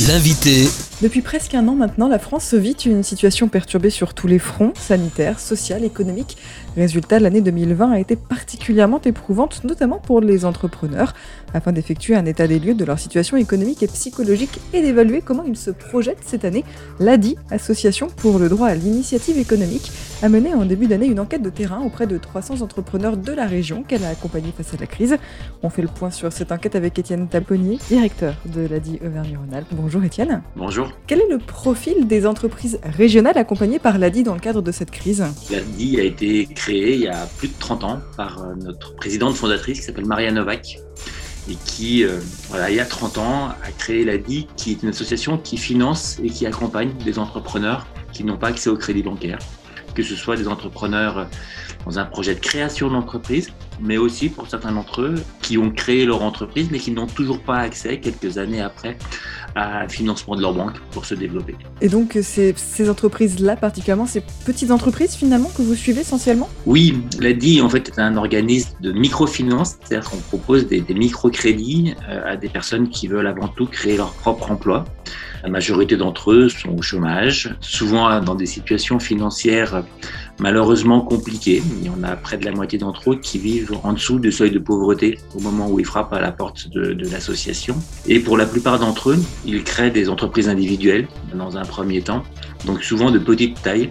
L'invité. 0.00 0.66
Depuis 1.02 1.22
presque 1.22 1.54
un 1.54 1.68
an 1.68 1.76
maintenant, 1.76 2.08
la 2.08 2.18
France 2.18 2.52
vit 2.54 2.72
une 2.72 3.04
situation 3.04 3.46
perturbée 3.46 3.90
sur 3.90 4.12
tous 4.12 4.26
les 4.26 4.40
fronts, 4.40 4.72
sanitaire, 4.74 5.38
social, 5.38 5.84
économique. 5.84 6.36
Résultat, 6.76 7.20
l'année 7.20 7.40
2020 7.40 7.92
a 7.92 8.00
été 8.00 8.16
particulièrement 8.16 9.00
éprouvante, 9.04 9.62
notamment 9.62 10.00
pour 10.00 10.20
les 10.20 10.44
entrepreneurs. 10.44 11.14
Afin 11.52 11.70
d'effectuer 11.70 12.16
un 12.16 12.26
état 12.26 12.48
des 12.48 12.58
lieux 12.58 12.74
de 12.74 12.84
leur 12.84 12.98
situation 12.98 13.36
économique 13.36 13.84
et 13.84 13.86
psychologique 13.86 14.58
et 14.72 14.82
d'évaluer 14.82 15.20
comment 15.20 15.44
ils 15.44 15.56
se 15.56 15.70
projettent 15.70 16.24
cette 16.26 16.44
année, 16.44 16.64
l'ADI, 16.98 17.36
Association 17.52 18.08
pour 18.08 18.40
le 18.40 18.48
droit 18.48 18.66
à 18.66 18.74
l'initiative 18.74 19.38
économique, 19.38 19.92
a 20.22 20.28
mené 20.28 20.54
en 20.54 20.64
début 20.64 20.86
d'année 20.86 21.06
une 21.06 21.20
enquête 21.20 21.42
de 21.42 21.50
terrain 21.50 21.80
auprès 21.82 22.08
de 22.08 22.18
300 22.18 22.62
entrepreneurs 22.62 23.16
de 23.16 23.32
la 23.32 23.46
région 23.46 23.84
qu'elle 23.84 24.04
a 24.04 24.08
accompagnés 24.08 24.52
face 24.56 24.74
à 24.74 24.76
la 24.78 24.86
crise. 24.86 25.16
On 25.62 25.70
fait 25.70 25.82
le 25.82 25.88
point 25.88 26.10
sur 26.10 26.32
cette 26.32 26.50
enquête 26.50 26.74
avec 26.74 26.98
Étienne 26.98 27.28
Taponier, 27.28 27.78
directeur 27.88 28.34
de 28.46 28.66
l'ADI 28.66 28.98
Auvergne-Rhône-Alpes. 29.04 29.72
Bonjour 29.84 30.02
Étienne. 30.02 30.42
Bonjour. 30.56 30.90
Quel 31.06 31.20
est 31.20 31.28
le 31.28 31.36
profil 31.36 32.06
des 32.06 32.26
entreprises 32.26 32.80
régionales 32.84 33.36
accompagnées 33.36 33.78
par 33.78 33.98
l'ADI 33.98 34.22
dans 34.22 34.32
le 34.32 34.40
cadre 34.40 34.62
de 34.62 34.72
cette 34.72 34.90
crise 34.90 35.22
L'ADI 35.50 36.00
a 36.00 36.04
été 36.04 36.46
créée 36.46 36.94
il 36.94 37.00
y 37.00 37.06
a 37.06 37.26
plus 37.36 37.48
de 37.48 37.52
30 37.58 37.84
ans 37.84 38.00
par 38.16 38.42
euh, 38.42 38.54
notre 38.54 38.94
présidente 38.94 39.34
fondatrice 39.34 39.80
qui 39.80 39.84
s'appelle 39.84 40.06
Maria 40.06 40.32
Novak 40.32 40.78
et 41.50 41.56
qui, 41.66 42.02
euh, 42.02 42.18
voilà, 42.48 42.70
il 42.70 42.76
y 42.76 42.80
a 42.80 42.86
30 42.86 43.18
ans, 43.18 43.48
a 43.48 43.72
créé 43.76 44.06
l'ADI, 44.06 44.46
qui 44.56 44.70
est 44.70 44.82
une 44.82 44.88
association 44.88 45.36
qui 45.36 45.58
finance 45.58 46.18
et 46.24 46.30
qui 46.30 46.46
accompagne 46.46 46.94
des 47.04 47.18
entrepreneurs 47.18 47.86
qui 48.10 48.24
n'ont 48.24 48.38
pas 48.38 48.48
accès 48.48 48.70
au 48.70 48.78
crédit 48.78 49.02
bancaire, 49.02 49.38
que 49.94 50.02
ce 50.02 50.16
soit 50.16 50.36
des 50.36 50.48
entrepreneurs 50.48 51.28
dans 51.84 51.98
un 51.98 52.06
projet 52.06 52.34
de 52.34 52.40
création 52.40 52.88
d'entreprise, 52.88 53.52
mais 53.80 53.96
aussi 53.96 54.28
pour 54.28 54.48
certains 54.48 54.72
d'entre 54.72 55.02
eux 55.02 55.14
qui 55.42 55.58
ont 55.58 55.70
créé 55.70 56.06
leur 56.06 56.22
entreprise, 56.22 56.68
mais 56.70 56.78
qui 56.78 56.90
n'ont 56.90 57.06
toujours 57.06 57.40
pas 57.40 57.58
accès, 57.58 58.00
quelques 58.00 58.38
années 58.38 58.60
après, 58.60 58.96
à 59.54 59.82
un 59.82 59.88
financement 59.88 60.36
de 60.36 60.40
leur 60.40 60.54
banque 60.54 60.78
pour 60.90 61.04
se 61.04 61.14
développer. 61.14 61.54
Et 61.80 61.88
donc, 61.88 62.18
ces, 62.22 62.54
ces 62.56 62.90
entreprises-là, 62.90 63.56
particulièrement 63.56 64.06
ces 64.06 64.22
petites 64.44 64.70
entreprises 64.70 65.14
finalement 65.14 65.50
que 65.56 65.62
vous 65.62 65.74
suivez 65.74 66.00
essentiellement? 66.00 66.48
Oui, 66.66 67.02
l'ADI 67.20 67.60
en 67.60 67.68
fait 67.68 67.88
est 67.88 68.00
un 68.00 68.16
organisme 68.16 68.70
de 68.80 68.92
microfinance, 68.92 69.76
c'est-à-dire 69.82 70.08
qu'on 70.10 70.18
propose 70.18 70.66
des, 70.66 70.80
des 70.80 70.94
microcrédits 70.94 71.94
euh, 72.08 72.32
à 72.32 72.36
des 72.36 72.48
personnes 72.48 72.88
qui 72.88 73.06
veulent 73.08 73.26
avant 73.26 73.48
tout 73.48 73.66
créer 73.66 73.96
leur 73.96 74.12
propre 74.12 74.50
emploi. 74.50 74.84
La 75.42 75.50
majorité 75.50 75.96
d'entre 75.96 76.32
eux 76.32 76.48
sont 76.48 76.70
au 76.70 76.80
chômage, 76.80 77.54
souvent 77.60 78.18
dans 78.20 78.34
des 78.34 78.46
situations 78.46 78.98
financières 78.98 79.84
malheureusement 80.38 81.00
compliquées. 81.00 81.62
Il 81.80 81.86
y 81.86 81.90
en 81.90 82.02
a 82.02 82.16
près 82.16 82.38
de 82.38 82.44
la 82.44 82.52
moitié 82.52 82.78
d'entre 82.78 83.12
eux 83.12 83.16
qui 83.16 83.38
vivent 83.38 83.72
en 83.82 83.92
dessous 83.92 84.18
du 84.18 84.32
seuil 84.32 84.50
de 84.50 84.58
pauvreté 84.58 85.18
au 85.36 85.40
moment 85.40 85.68
où 85.68 85.78
ils 85.78 85.86
frappent 85.86 86.12
à 86.12 86.20
la 86.20 86.32
porte 86.32 86.68
de, 86.68 86.92
de 86.92 87.08
l'association. 87.08 87.76
Et 88.06 88.20
pour 88.20 88.36
la 88.36 88.46
plupart 88.46 88.78
d'entre 88.78 89.10
eux, 89.10 89.18
ils 89.44 89.64
créent 89.64 89.90
des 89.90 90.08
entreprises 90.08 90.48
individuelles 90.48 91.08
dans 91.34 91.56
un 91.56 91.64
premier 91.64 92.02
temps, 92.02 92.22
donc 92.66 92.82
souvent 92.82 93.10
de 93.10 93.18
petite 93.18 93.62
taille, 93.62 93.90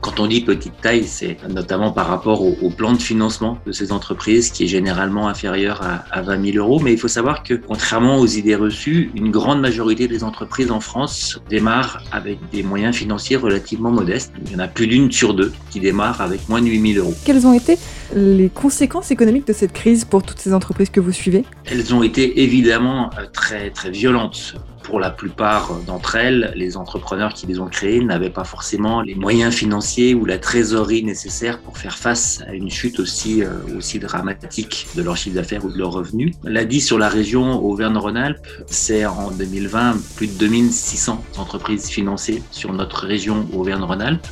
quand 0.00 0.20
on 0.20 0.26
dit 0.26 0.40
petite 0.40 0.80
taille, 0.80 1.04
c'est 1.04 1.36
notamment 1.48 1.92
par 1.92 2.08
rapport 2.08 2.42
au, 2.42 2.56
au, 2.62 2.70
plan 2.70 2.92
de 2.92 3.02
financement 3.02 3.58
de 3.66 3.72
ces 3.72 3.92
entreprises 3.92 4.50
qui 4.50 4.64
est 4.64 4.68
généralement 4.68 5.28
inférieur 5.28 5.82
à, 5.82 6.04
à 6.10 6.22
20 6.22 6.52
000 6.52 6.56
euros. 6.58 6.80
Mais 6.80 6.92
il 6.92 6.98
faut 6.98 7.08
savoir 7.08 7.42
que, 7.42 7.54
contrairement 7.54 8.18
aux 8.18 8.26
idées 8.26 8.54
reçues, 8.54 9.10
une 9.14 9.30
grande 9.30 9.60
majorité 9.60 10.08
des 10.08 10.24
entreprises 10.24 10.70
en 10.70 10.80
France 10.80 11.40
démarrent 11.48 12.02
avec 12.12 12.38
des 12.52 12.62
moyens 12.62 12.96
financiers 12.96 13.36
relativement 13.36 13.90
modestes. 13.90 14.32
Il 14.46 14.52
y 14.52 14.56
en 14.56 14.60
a 14.60 14.68
plus 14.68 14.86
d'une 14.86 15.10
sur 15.10 15.34
deux 15.34 15.52
qui 15.70 15.80
démarrent 15.80 16.20
avec 16.20 16.48
moins 16.48 16.60
de 16.60 16.66
8 16.66 16.94
000 16.94 17.04
euros. 17.04 17.14
Quelles 17.24 17.46
ont 17.46 17.52
été 17.52 17.78
les 18.14 18.48
conséquences 18.48 19.10
économiques 19.10 19.46
de 19.46 19.52
cette 19.52 19.72
crise 19.72 20.04
pour 20.04 20.22
toutes 20.22 20.38
ces 20.38 20.54
entreprises 20.54 20.90
que 20.90 21.00
vous 21.00 21.12
suivez? 21.12 21.44
Elles 21.66 21.94
ont 21.94 22.02
été 22.02 22.42
évidemment 22.42 23.10
euh, 23.18 23.26
très, 23.32 23.70
très 23.70 23.90
violentes 23.90 24.54
pour 24.88 25.00
la 25.00 25.10
plupart 25.10 25.74
d'entre 25.86 26.16
elles, 26.16 26.50
les 26.56 26.78
entrepreneurs 26.78 27.34
qui 27.34 27.46
les 27.46 27.60
ont 27.60 27.66
créées 27.66 28.02
n'avaient 28.02 28.30
pas 28.30 28.44
forcément 28.44 29.02
les 29.02 29.14
moyens 29.14 29.54
financiers 29.54 30.14
ou 30.14 30.24
la 30.24 30.38
trésorerie 30.38 31.04
nécessaire 31.04 31.60
pour 31.60 31.76
faire 31.76 31.98
face 31.98 32.42
à 32.48 32.54
une 32.54 32.70
chute 32.70 32.98
aussi, 32.98 33.42
euh, 33.42 33.50
aussi 33.76 33.98
dramatique 33.98 34.88
de 34.96 35.02
leur 35.02 35.18
chiffre 35.18 35.36
d'affaires 35.36 35.62
ou 35.66 35.70
de 35.70 35.76
leurs 35.76 35.92
revenus. 35.92 36.34
L'a 36.42 36.64
dit 36.64 36.80
sur 36.80 36.98
la 36.98 37.10
région 37.10 37.62
Auvergne-Rhône-Alpes, 37.62 38.48
c'est 38.66 39.04
en 39.04 39.30
2020 39.30 39.98
plus 40.16 40.26
de 40.26 40.38
2600 40.38 41.22
entreprises 41.36 41.88
financées 41.88 42.42
sur 42.50 42.72
notre 42.72 43.04
région 43.04 43.46
Auvergne-Rhône-Alpes 43.52 44.26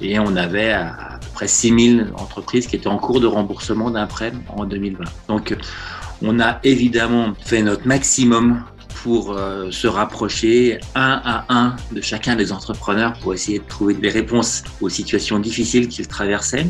et 0.00 0.18
on 0.18 0.34
avait 0.34 0.72
à 0.72 1.20
peu 1.20 1.28
près 1.34 1.46
6000 1.46 2.08
entreprises 2.16 2.66
qui 2.66 2.74
étaient 2.74 2.88
en 2.88 2.98
cours 2.98 3.20
de 3.20 3.28
remboursement 3.28 3.92
d'un 3.92 4.08
prêt 4.08 4.32
en 4.48 4.64
2020. 4.64 5.04
Donc 5.28 5.56
on 6.20 6.40
a 6.40 6.58
évidemment 6.64 7.34
fait 7.44 7.62
notre 7.62 7.86
maximum 7.86 8.64
pour 9.04 9.36
euh, 9.36 9.70
se 9.70 9.86
rapprocher 9.86 10.80
un 10.94 11.20
à 11.22 11.44
un 11.50 11.76
de 11.92 12.00
chacun 12.00 12.36
des 12.36 12.52
entrepreneurs 12.52 13.12
pour 13.20 13.34
essayer 13.34 13.58
de 13.58 13.64
trouver 13.64 13.92
des 13.92 14.08
réponses 14.08 14.64
aux 14.80 14.88
situations 14.88 15.38
difficiles 15.38 15.88
qu'ils 15.88 16.08
traversaient. 16.08 16.66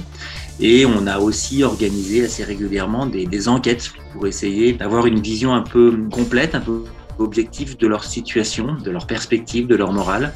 Et 0.59 0.85
on 0.85 1.07
a 1.07 1.21
aussi 1.21 1.63
organisé 1.63 2.25
assez 2.25 2.43
régulièrement 2.43 3.07
des, 3.07 3.49
enquêtes 3.49 3.93
pour 4.13 4.27
essayer 4.27 4.73
d'avoir 4.73 5.07
une 5.07 5.21
vision 5.21 5.55
un 5.55 5.63
peu 5.63 5.97
complète, 6.11 6.57
un 6.57 6.61
peu 6.61 6.83
objective 7.21 7.77
de 7.77 7.87
leur 7.87 8.03
situation, 8.03 8.75
de 8.75 8.91
leur 8.91 9.07
perspective, 9.07 9.69
de 9.69 9.77
leur 9.77 9.93
morale, 9.93 10.33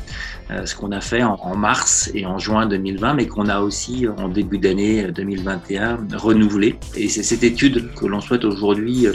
euh, 0.53 0.65
ce 0.67 0.77
qu'on 0.77 0.93
a 0.93 1.01
fait 1.01 1.25
en, 1.25 1.35
en, 1.35 1.57
mars 1.57 2.13
et 2.15 2.25
en 2.27 2.39
juin 2.39 2.67
2020, 2.67 3.15
mais 3.15 3.27
qu'on 3.27 3.49
a 3.49 3.59
aussi 3.59 4.07
en 4.07 4.29
début 4.29 4.59
d'année 4.59 5.11
2021 5.11 6.07
renouvelé. 6.15 6.79
Et 6.95 7.09
c'est 7.09 7.25
cette 7.25 7.43
étude 7.43 7.93
que 7.95 8.07
l'on 8.07 8.21
souhaite 8.21 8.45
aujourd'hui 8.45 9.09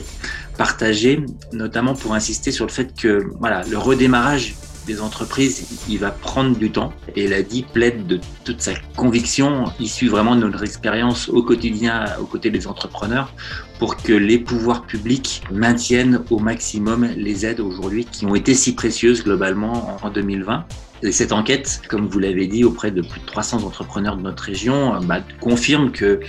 partager, 0.57 1.25
notamment 1.51 1.95
pour 1.95 2.13
insister 2.13 2.51
sur 2.51 2.65
le 2.65 2.71
fait 2.71 2.93
que 2.99 3.23
voilà, 3.39 3.63
le 3.69 3.77
redémarrage 3.77 4.55
des 4.85 5.01
entreprises, 5.01 5.65
il 5.87 5.99
va 5.99 6.11
prendre 6.11 6.57
du 6.57 6.71
temps. 6.71 6.93
Et 7.15 7.27
la 7.27 7.41
dit 7.41 7.63
plaide 7.63 8.05
de 8.05 8.19
toute 8.43 8.61
sa 8.61 8.73
conviction, 8.95 9.65
issue 9.79 10.07
vraiment 10.07 10.35
de 10.35 10.41
notre 10.41 10.63
expérience 10.63 11.29
au 11.29 11.43
quotidien 11.43 12.05
aux 12.19 12.25
côtés 12.25 12.49
des 12.49 12.67
entrepreneurs, 12.67 13.33
pour 13.79 13.97
que 13.97 14.13
les 14.13 14.39
pouvoirs 14.39 14.85
publics 14.85 15.43
maintiennent 15.51 16.21
au 16.29 16.39
maximum 16.39 17.07
les 17.15 17.45
aides 17.45 17.59
aujourd'hui 17.59 18.05
qui 18.05 18.25
ont 18.25 18.35
été 18.35 18.53
si 18.53 18.75
précieuses 18.75 19.23
globalement 19.23 19.97
en 20.01 20.09
2020. 20.09 20.65
Et 21.03 21.11
cette 21.11 21.33
enquête, 21.33 21.81
comme 21.89 22.07
vous 22.07 22.19
l'avez 22.19 22.47
dit, 22.47 22.63
auprès 22.63 22.89
de 22.89 23.01
plus 23.01 23.19
de 23.19 23.25
300 23.25 23.63
entrepreneurs 23.63 24.15
de 24.15 24.21
notre 24.21 24.43
région, 24.43 24.97
bah, 25.01 25.19
confirme 25.41 25.91
que 25.91 26.21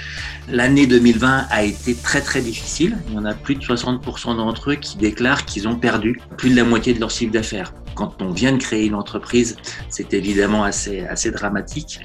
l'année 0.50 0.88
2020 0.88 1.46
a 1.48 1.62
été 1.62 1.94
très 1.94 2.20
très 2.20 2.40
difficile. 2.40 2.98
Il 3.08 3.14
y 3.14 3.18
en 3.18 3.24
a 3.24 3.34
plus 3.34 3.54
de 3.54 3.62
60% 3.62 4.36
d'entre 4.36 4.72
eux 4.72 4.74
qui 4.74 4.96
déclarent 4.98 5.44
qu'ils 5.44 5.68
ont 5.68 5.76
perdu 5.76 6.20
plus 6.36 6.50
de 6.50 6.56
la 6.56 6.64
moitié 6.64 6.92
de 6.92 6.98
leur 6.98 7.12
chiffre 7.12 7.32
d'affaires. 7.32 7.72
Quand 7.94 8.20
on 8.20 8.32
vient 8.32 8.50
de 8.50 8.58
créer 8.58 8.86
une 8.86 8.96
entreprise, 8.96 9.56
c'est 9.88 10.12
évidemment 10.12 10.64
assez, 10.64 11.02
assez 11.02 11.30
dramatique. 11.30 12.00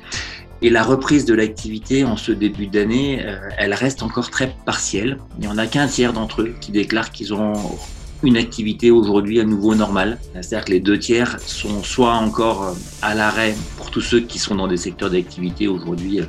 Et 0.62 0.70
la 0.70 0.84
reprise 0.84 1.26
de 1.26 1.34
l'activité 1.34 2.04
en 2.04 2.18
ce 2.18 2.32
début 2.32 2.68
d'année, 2.68 3.26
euh, 3.26 3.40
elle 3.58 3.74
reste 3.74 4.04
encore 4.04 4.30
très 4.30 4.56
partielle. 4.66 5.18
Il 5.38 5.42
n'y 5.42 5.48
en 5.48 5.58
a 5.58 5.66
qu'un 5.66 5.88
tiers 5.88 6.14
d'entre 6.14 6.44
eux 6.44 6.54
qui 6.62 6.72
déclarent 6.72 7.12
qu'ils 7.12 7.34
ont 7.34 7.54
une 8.24 8.38
activité 8.38 8.92
aujourd'hui 8.92 9.40
à 9.40 9.46
nouveau 9.46 9.76
normale. 9.76 10.20
C'est-à-dire 10.34 10.66
que 10.66 10.72
les 10.72 10.80
deux 10.80 11.00
tiers 11.00 11.40
sont 11.40 11.84
soit 11.84 12.14
encore 12.14 12.76
à 13.02 13.16
l'arrêt 13.16 13.56
pour 13.78 13.92
tous 13.92 14.02
ceux 14.02 14.20
qui 14.20 14.40
sont 14.40 14.56
dans 14.56 14.68
des 14.68 14.78
secteurs 14.78 15.10
d'activité 15.10 15.68
aujourd'hui 15.68 16.22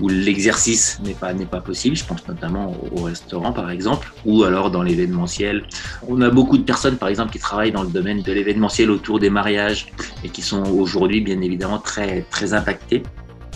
où 0.00 0.08
l'exercice 0.08 1.00
n'est 1.04 1.14
pas, 1.14 1.32
n'est 1.32 1.46
pas 1.46 1.60
possible. 1.60 1.96
Je 1.96 2.04
pense 2.04 2.26
notamment 2.26 2.76
au 2.92 3.02
restaurant, 3.02 3.52
par 3.52 3.70
exemple, 3.70 4.12
ou 4.24 4.42
alors 4.44 4.70
dans 4.70 4.82
l'événementiel. 4.82 5.64
On 6.08 6.20
a 6.20 6.30
beaucoup 6.30 6.58
de 6.58 6.64
personnes, 6.64 6.96
par 6.96 7.08
exemple, 7.08 7.32
qui 7.32 7.38
travaillent 7.38 7.72
dans 7.72 7.82
le 7.82 7.90
domaine 7.90 8.22
de 8.22 8.32
l'événementiel 8.32 8.90
autour 8.90 9.18
des 9.18 9.30
mariages 9.30 9.92
et 10.24 10.28
qui 10.28 10.42
sont 10.42 10.62
aujourd'hui, 10.64 11.20
bien 11.20 11.40
évidemment, 11.40 11.78
très, 11.78 12.22
très 12.30 12.54
impactées. 12.54 13.02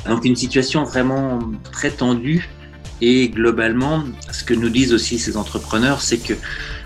Donc 0.07 0.25
une 0.25 0.37
situation 0.37 0.85
vraiment 0.85 1.41
très 1.73 1.91
tendue 1.91 2.49
et 3.01 3.29
globalement, 3.29 4.05
ce 4.33 4.43
que 4.43 4.55
nous 4.55 4.71
disent 4.71 4.93
aussi 4.93 5.19
ces 5.19 5.37
entrepreneurs, 5.37 6.01
c'est 6.01 6.19
que 6.19 6.35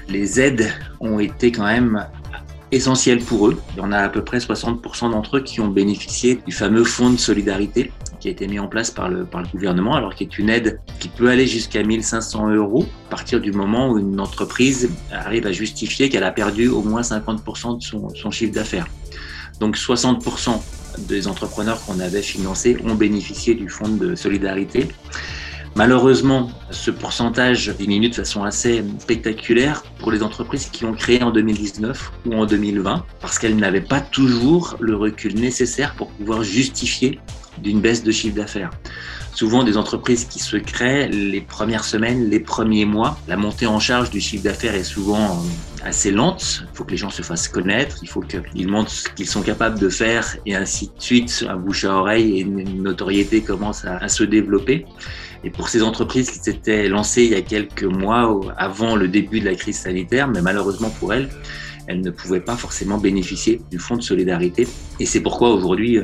les 0.08 0.40
aides 0.40 0.72
ont 1.00 1.18
été 1.18 1.52
quand 1.52 1.64
même 1.64 2.06
essentielles 2.70 3.22
pour 3.22 3.48
eux. 3.48 3.60
Il 3.74 3.78
y 3.78 3.80
en 3.82 3.92
a 3.92 3.98
à 3.98 4.08
peu 4.08 4.24
près 4.24 4.38
60% 4.38 5.10
d'entre 5.10 5.36
eux 5.36 5.42
qui 5.42 5.60
ont 5.60 5.68
bénéficié 5.68 6.40
du 6.46 6.52
fameux 6.52 6.84
fonds 6.84 7.10
de 7.10 7.18
solidarité 7.18 7.92
qui 8.22 8.28
a 8.28 8.30
été 8.30 8.46
mis 8.46 8.60
en 8.60 8.68
place 8.68 8.92
par 8.92 9.08
le, 9.08 9.24
par 9.24 9.42
le 9.42 9.48
gouvernement, 9.48 9.96
alors 9.96 10.14
qui 10.14 10.22
est 10.22 10.38
une 10.38 10.48
aide 10.48 10.78
qui 11.00 11.08
peut 11.08 11.28
aller 11.28 11.48
jusqu'à 11.48 11.82
1500 11.82 12.50
euros 12.50 12.86
à 13.08 13.10
partir 13.10 13.40
du 13.40 13.50
moment 13.50 13.90
où 13.90 13.98
une 13.98 14.20
entreprise 14.20 14.90
arrive 15.10 15.44
à 15.44 15.50
justifier 15.50 16.08
qu'elle 16.08 16.22
a 16.22 16.30
perdu 16.30 16.68
au 16.68 16.82
moins 16.82 17.00
50% 17.00 17.78
de 17.78 17.82
son, 17.82 18.08
son 18.10 18.30
chiffre 18.30 18.54
d'affaires. 18.54 18.86
Donc 19.58 19.76
60% 19.76 20.60
des 21.08 21.26
entrepreneurs 21.26 21.84
qu'on 21.84 21.98
avait 21.98 22.22
financés 22.22 22.76
ont 22.84 22.94
bénéficié 22.94 23.54
du 23.54 23.68
fonds 23.68 23.88
de 23.88 24.14
solidarité. 24.14 24.86
Malheureusement, 25.74 26.50
ce 26.70 26.90
pourcentage 26.90 27.70
diminue 27.78 28.10
de 28.10 28.14
façon 28.14 28.44
assez 28.44 28.84
spectaculaire 28.98 29.82
pour 30.00 30.12
les 30.12 30.22
entreprises 30.22 30.66
qui 30.66 30.84
ont 30.84 30.92
créé 30.92 31.22
en 31.22 31.30
2019 31.30 32.12
ou 32.26 32.34
en 32.34 32.44
2020 32.44 33.04
parce 33.20 33.38
qu'elles 33.38 33.56
n'avaient 33.56 33.80
pas 33.80 34.00
toujours 34.00 34.76
le 34.80 34.94
recul 34.96 35.34
nécessaire 35.34 35.94
pour 35.94 36.08
pouvoir 36.10 36.42
justifier 36.42 37.20
d'une 37.58 37.80
baisse 37.80 38.02
de 38.02 38.10
chiffre 38.10 38.36
d'affaires. 38.36 38.70
souvent 39.34 39.64
des 39.64 39.78
entreprises 39.78 40.26
qui 40.26 40.38
se 40.38 40.58
créent 40.58 41.08
les 41.08 41.40
premières 41.40 41.84
semaines, 41.84 42.28
les 42.28 42.40
premiers 42.40 42.84
mois. 42.84 43.18
La 43.28 43.38
montée 43.38 43.66
en 43.66 43.80
charge 43.80 44.10
du 44.10 44.20
chiffre 44.20 44.44
d'affaires 44.44 44.74
est 44.74 44.84
souvent 44.84 45.42
assez 45.82 46.10
lente. 46.10 46.64
Il 46.70 46.76
faut 46.76 46.84
que 46.84 46.90
les 46.90 46.98
gens 46.98 47.08
se 47.08 47.22
fassent 47.22 47.48
connaître, 47.48 47.98
il 48.02 48.08
faut 48.08 48.20
qu'ils 48.20 48.68
montrent 48.68 48.90
ce 48.90 49.08
qu'ils 49.08 49.26
sont 49.26 49.42
capables 49.42 49.78
de 49.78 49.88
faire 49.88 50.36
et 50.44 50.54
ainsi 50.54 50.88
de 50.88 51.02
suite. 51.02 51.46
Un 51.48 51.56
bouche 51.56 51.84
à 51.84 51.96
oreille 51.96 52.38
et 52.38 52.40
une 52.42 52.82
notoriété 52.82 53.40
commence 53.40 53.86
à, 53.86 53.96
à 53.96 54.08
se 54.08 54.22
développer. 54.22 54.84
Et 55.44 55.50
pour 55.50 55.68
ces 55.68 55.82
entreprises 55.82 56.30
qui 56.30 56.38
s'étaient 56.38 56.88
lancées 56.88 57.24
il 57.24 57.30
y 57.30 57.34
a 57.34 57.42
quelques 57.42 57.84
mois 57.84 58.40
avant 58.56 58.96
le 58.96 59.08
début 59.08 59.40
de 59.40 59.44
la 59.44 59.54
crise 59.54 59.78
sanitaire, 59.78 60.28
mais 60.28 60.40
malheureusement 60.40 60.90
pour 60.90 61.12
elles, 61.12 61.28
elles 61.88 62.00
ne 62.00 62.10
pouvaient 62.10 62.40
pas 62.40 62.56
forcément 62.56 62.98
bénéficier 62.98 63.60
du 63.70 63.78
fonds 63.78 63.96
de 63.96 64.02
solidarité. 64.02 64.68
Et 65.00 65.06
c'est 65.06 65.20
pourquoi 65.20 65.50
aujourd'hui, 65.50 65.98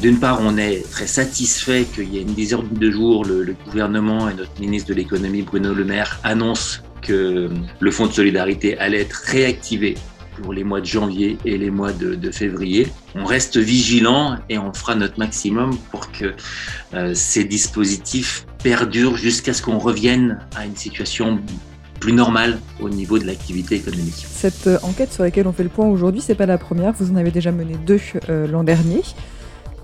d'une 0.00 0.18
part, 0.18 0.40
on 0.40 0.56
est 0.56 0.90
très 0.90 1.06
satisfait 1.06 1.84
qu'il 1.84 2.12
y 2.14 2.18
ait 2.18 2.22
une 2.22 2.34
dizaine 2.34 2.66
de 2.70 2.90
jours, 2.90 3.24
le 3.24 3.54
gouvernement 3.66 4.30
et 4.30 4.34
notre 4.34 4.58
ministre 4.58 4.88
de 4.88 4.94
l'économie, 4.94 5.42
Bruno 5.42 5.74
Le 5.74 5.84
Maire, 5.84 6.18
annoncent 6.24 6.80
que 7.02 7.50
le 7.80 7.90
fonds 7.90 8.06
de 8.06 8.12
solidarité 8.12 8.78
allait 8.78 9.00
être 9.00 9.22
réactivé 9.26 9.96
pour 10.42 10.52
les 10.52 10.64
mois 10.64 10.80
de 10.80 10.86
janvier 10.86 11.38
et 11.44 11.56
les 11.56 11.70
mois 11.70 11.92
de, 11.92 12.30
février. 12.30 12.88
On 13.14 13.24
reste 13.24 13.58
vigilant 13.58 14.36
et 14.48 14.58
on 14.58 14.72
fera 14.72 14.94
notre 14.94 15.18
maximum 15.18 15.76
pour 15.90 16.10
que 16.10 16.34
euh, 16.94 17.14
ces 17.14 17.44
dispositifs 17.44 18.46
perdurent 18.62 19.16
jusqu'à 19.16 19.52
ce 19.52 19.62
qu'on 19.62 19.78
revienne 19.78 20.38
à 20.56 20.64
une 20.64 20.76
situation 20.76 21.38
plus 22.00 22.12
normale 22.12 22.58
au 22.80 22.88
niveau 22.88 23.18
de 23.18 23.26
l'activité 23.26 23.76
économique. 23.76 24.26
Cette 24.26 24.66
euh, 24.66 24.78
enquête 24.82 25.12
sur 25.12 25.22
laquelle 25.22 25.46
on 25.46 25.52
fait 25.52 25.62
le 25.62 25.68
point 25.68 25.86
aujourd'hui, 25.86 26.20
c'est 26.20 26.34
pas 26.34 26.46
la 26.46 26.58
première. 26.58 26.92
Vous 26.92 27.12
en 27.12 27.16
avez 27.16 27.30
déjà 27.30 27.52
mené 27.52 27.76
deux 27.86 28.00
euh, 28.28 28.46
l'an 28.46 28.64
dernier. 28.64 29.02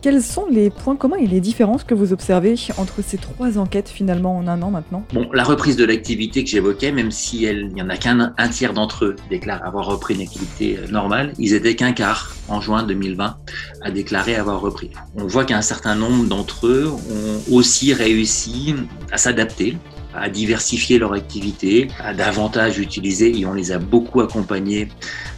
Quels 0.00 0.22
sont 0.22 0.46
les 0.48 0.70
points 0.70 0.94
communs 0.94 1.16
et 1.16 1.26
les 1.26 1.40
différences 1.40 1.82
que 1.82 1.92
vous 1.92 2.12
observez 2.12 2.54
entre 2.76 3.02
ces 3.02 3.18
trois 3.18 3.58
enquêtes 3.58 3.88
finalement 3.88 4.36
en 4.36 4.46
un 4.46 4.62
an 4.62 4.70
maintenant? 4.70 5.04
La 5.32 5.42
reprise 5.42 5.74
de 5.74 5.84
l'activité 5.84 6.44
que 6.44 6.50
j'évoquais, 6.50 6.92
même 6.92 7.10
si 7.10 7.42
il 7.42 7.70
n'y 7.74 7.82
en 7.82 7.88
a 7.88 7.96
qu'un 7.96 8.32
un 8.38 8.48
tiers 8.48 8.74
d'entre 8.74 9.06
eux 9.06 9.16
déclarent 9.28 9.64
avoir 9.64 9.86
repris 9.86 10.14
une 10.14 10.20
activité 10.20 10.78
euh, 10.78 10.86
normale, 10.86 11.32
ils 11.38 11.52
étaient 11.52 11.74
qu'un 11.74 11.90
quart 11.90 12.36
en 12.48 12.60
juin 12.60 12.84
2020 12.84 13.36
à 13.82 13.90
déclarer 13.90 14.36
avoir 14.36 14.60
repris. 14.60 14.90
On 15.16 15.26
voit 15.26 15.44
qu'un 15.44 15.62
certain 15.62 15.96
nombre 15.96 16.26
d'entre 16.26 16.68
eux 16.68 16.92
ont 16.92 17.52
aussi 17.52 17.92
réussi 17.92 18.76
à 19.10 19.18
s'adapter 19.18 19.76
à 20.14 20.28
diversifier 20.28 20.98
leur 20.98 21.12
activité, 21.12 21.88
à 22.00 22.14
davantage 22.14 22.78
utiliser, 22.78 23.38
et 23.38 23.46
on 23.46 23.52
les 23.52 23.72
a 23.72 23.78
beaucoup 23.78 24.20
accompagnés 24.20 24.88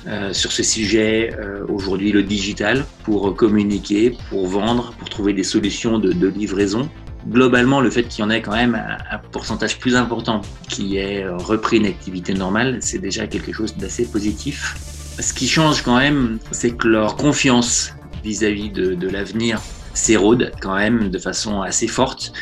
euh, 0.06 0.32
sur 0.32 0.52
ce 0.52 0.62
sujet 0.62 1.34
euh, 1.38 1.64
aujourd'hui, 1.68 2.12
le 2.12 2.22
digital, 2.22 2.84
pour 3.04 3.34
communiquer, 3.34 4.16
pour 4.28 4.46
vendre, 4.46 4.94
pour 4.98 5.08
trouver 5.08 5.32
des 5.32 5.44
solutions 5.44 5.98
de, 5.98 6.28
livraison. 6.28 6.88
Globalement, 7.28 7.80
le 7.80 7.90
fait 7.90 8.04
qu'il 8.04 8.24
y 8.24 8.26
en 8.26 8.30
ait 8.30 8.40
quand 8.40 8.54
même 8.54 8.74
un, 8.74 9.18
pourcentage 9.30 9.78
plus 9.78 9.94
important 9.96 10.40
qui 10.68 10.96
ait 10.96 11.26
repris 11.28 11.76
une 11.76 11.86
activité 11.86 12.32
normale, 12.32 12.78
c'est 12.80 12.98
déjà 12.98 13.26
quelque 13.26 13.52
chose 13.52 13.76
d'assez 13.76 14.06
positif. 14.06 14.74
Ce 15.18 15.34
qui 15.34 15.46
change 15.46 15.82
quand 15.82 15.98
même, 15.98 16.38
c'est 16.50 16.70
que 16.70 16.88
leur 16.88 17.16
confiance 17.16 17.92
vis-à-vis 18.24 18.70
-vis 18.70 18.72
de, 18.72 18.94
de 18.94 19.08
l'avenir 19.08 19.60
s'érode 19.94 20.52
quand 20.60 20.76
même 20.76 21.10
de 21.10 21.18
façon 21.18 21.62
assez 21.62 21.86
forte. 21.86 22.32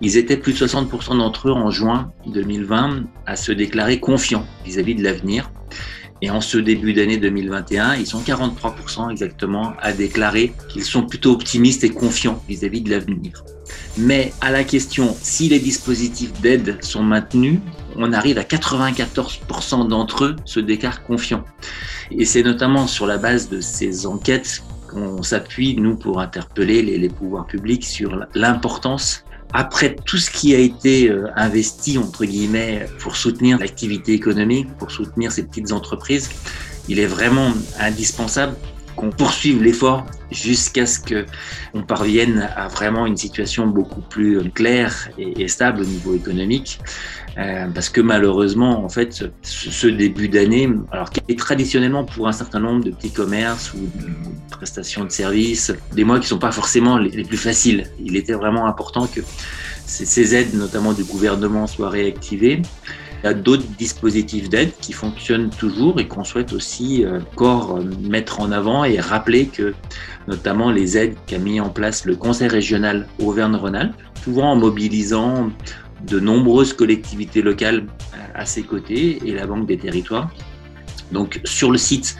Ils 0.00 0.16
étaient 0.16 0.36
plus 0.36 0.52
de 0.52 0.66
60% 0.66 1.18
d'entre 1.18 1.48
eux 1.48 1.52
en 1.52 1.70
juin 1.70 2.12
2020 2.26 3.04
à 3.26 3.36
se 3.36 3.52
déclarer 3.52 4.00
confiants 4.00 4.46
vis-à-vis 4.64 4.94
de 4.94 5.02
l'avenir. 5.02 5.50
Et 6.22 6.30
en 6.30 6.40
ce 6.40 6.58
début 6.58 6.92
d'année 6.92 7.16
2021, 7.16 7.94
ils 7.94 8.06
sont 8.06 8.20
43% 8.20 9.10
exactement 9.10 9.72
à 9.80 9.92
déclarer 9.92 10.52
qu'ils 10.68 10.84
sont 10.84 11.02
plutôt 11.06 11.32
optimistes 11.32 11.82
et 11.82 11.90
confiants 11.90 12.42
vis-à-vis 12.46 12.82
de 12.82 12.90
l'avenir. 12.90 13.42
Mais 13.96 14.32
à 14.40 14.50
la 14.50 14.64
question 14.64 15.16
si 15.22 15.48
les 15.48 15.58
dispositifs 15.58 16.32
d'aide 16.40 16.82
sont 16.84 17.02
maintenus, 17.02 17.58
on 17.96 18.12
arrive 18.12 18.38
à 18.38 18.42
94% 18.42 19.88
d'entre 19.88 20.24
eux 20.24 20.36
se 20.44 20.60
déclarent 20.60 21.02
confiants. 21.04 21.44
Et 22.10 22.24
c'est 22.24 22.42
notamment 22.42 22.86
sur 22.86 23.06
la 23.06 23.16
base 23.16 23.48
de 23.48 23.60
ces 23.60 24.06
enquêtes 24.06 24.62
qu'on 24.90 25.22
s'appuie, 25.22 25.76
nous, 25.76 25.96
pour 25.96 26.20
interpeller 26.20 26.82
les, 26.82 26.98
les 26.98 27.08
pouvoirs 27.08 27.46
publics 27.46 27.84
sur 27.84 28.26
l'importance 28.34 29.24
après 29.52 29.96
tout 30.04 30.18
ce 30.18 30.30
qui 30.30 30.54
a 30.54 30.58
été 30.58 31.12
investi, 31.34 31.98
entre 31.98 32.24
guillemets, 32.24 32.86
pour 33.00 33.16
soutenir 33.16 33.58
l'activité 33.58 34.12
économique, 34.12 34.68
pour 34.78 34.92
soutenir 34.92 35.32
ces 35.32 35.42
petites 35.42 35.72
entreprises, 35.72 36.30
il 36.88 37.00
est 37.00 37.06
vraiment 37.06 37.52
indispensable 37.80 38.54
qu'on 38.96 39.10
poursuive 39.10 39.62
l'effort 39.62 40.06
jusqu'à 40.30 40.86
ce 40.86 41.00
qu'on 41.00 41.82
parvienne 41.82 42.48
à 42.56 42.68
vraiment 42.68 43.06
une 43.06 43.16
situation 43.16 43.66
beaucoup 43.66 44.00
plus 44.00 44.50
claire 44.50 45.10
et, 45.18 45.48
stable 45.48 45.82
au 45.82 45.84
niveau 45.84 46.14
économique. 46.14 46.78
Euh, 47.38 47.66
parce 47.72 47.88
que 47.88 48.00
malheureusement, 48.00 48.84
en 48.84 48.88
fait, 48.88 49.24
ce, 49.42 49.86
début 49.86 50.28
d'année, 50.28 50.68
alors 50.90 51.10
qui 51.10 51.20
est 51.28 51.38
traditionnellement 51.38 52.04
pour 52.04 52.28
un 52.28 52.32
certain 52.32 52.60
nombre 52.60 52.84
de 52.84 52.90
petits 52.90 53.12
commerces 53.12 53.72
ou 53.72 53.78
de 53.78 54.08
prestations 54.50 55.04
de 55.04 55.10
services, 55.10 55.72
des 55.92 56.04
mois 56.04 56.18
qui 56.18 56.26
sont 56.26 56.38
pas 56.38 56.52
forcément 56.52 56.98
les, 56.98 57.24
plus 57.24 57.36
faciles. 57.36 57.84
Il 58.04 58.16
était 58.16 58.32
vraiment 58.32 58.66
important 58.66 59.06
que 59.06 59.20
ces 59.86 60.34
aides, 60.34 60.54
notamment 60.54 60.92
du 60.92 61.04
gouvernement, 61.04 61.66
soient 61.66 61.90
réactivées. 61.90 62.62
Il 63.22 63.26
y 63.26 63.28
a 63.28 63.34
d'autres 63.34 63.66
dispositifs 63.78 64.48
d'aide 64.48 64.72
qui 64.80 64.92
fonctionnent 64.92 65.50
toujours 65.50 66.00
et 66.00 66.08
qu'on 66.08 66.24
souhaite 66.24 66.52
aussi 66.52 67.04
euh, 67.04 67.20
encore 67.32 67.78
mettre 68.08 68.40
en 68.40 68.50
avant 68.50 68.84
et 68.84 68.98
rappeler 68.98 69.46
que 69.46 69.74
notamment 70.26 70.70
les 70.70 70.96
aides 70.96 71.16
qu'a 71.26 71.38
mis 71.38 71.60
en 71.60 71.68
place 71.68 72.06
le 72.06 72.16
Conseil 72.16 72.48
régional 72.48 73.06
Auvergne-Rhône-Alpes, 73.18 73.94
souvent 74.24 74.52
en 74.52 74.56
mobilisant 74.56 75.50
de 76.06 76.18
nombreuses 76.18 76.72
collectivités 76.72 77.42
locales 77.42 77.86
à 78.34 78.46
ses 78.46 78.62
côtés 78.62 79.20
et 79.24 79.32
la 79.32 79.46
Banque 79.46 79.66
des 79.66 79.76
territoires. 79.76 80.30
Donc 81.12 81.40
sur 81.44 81.70
le 81.70 81.78
site 81.78 82.16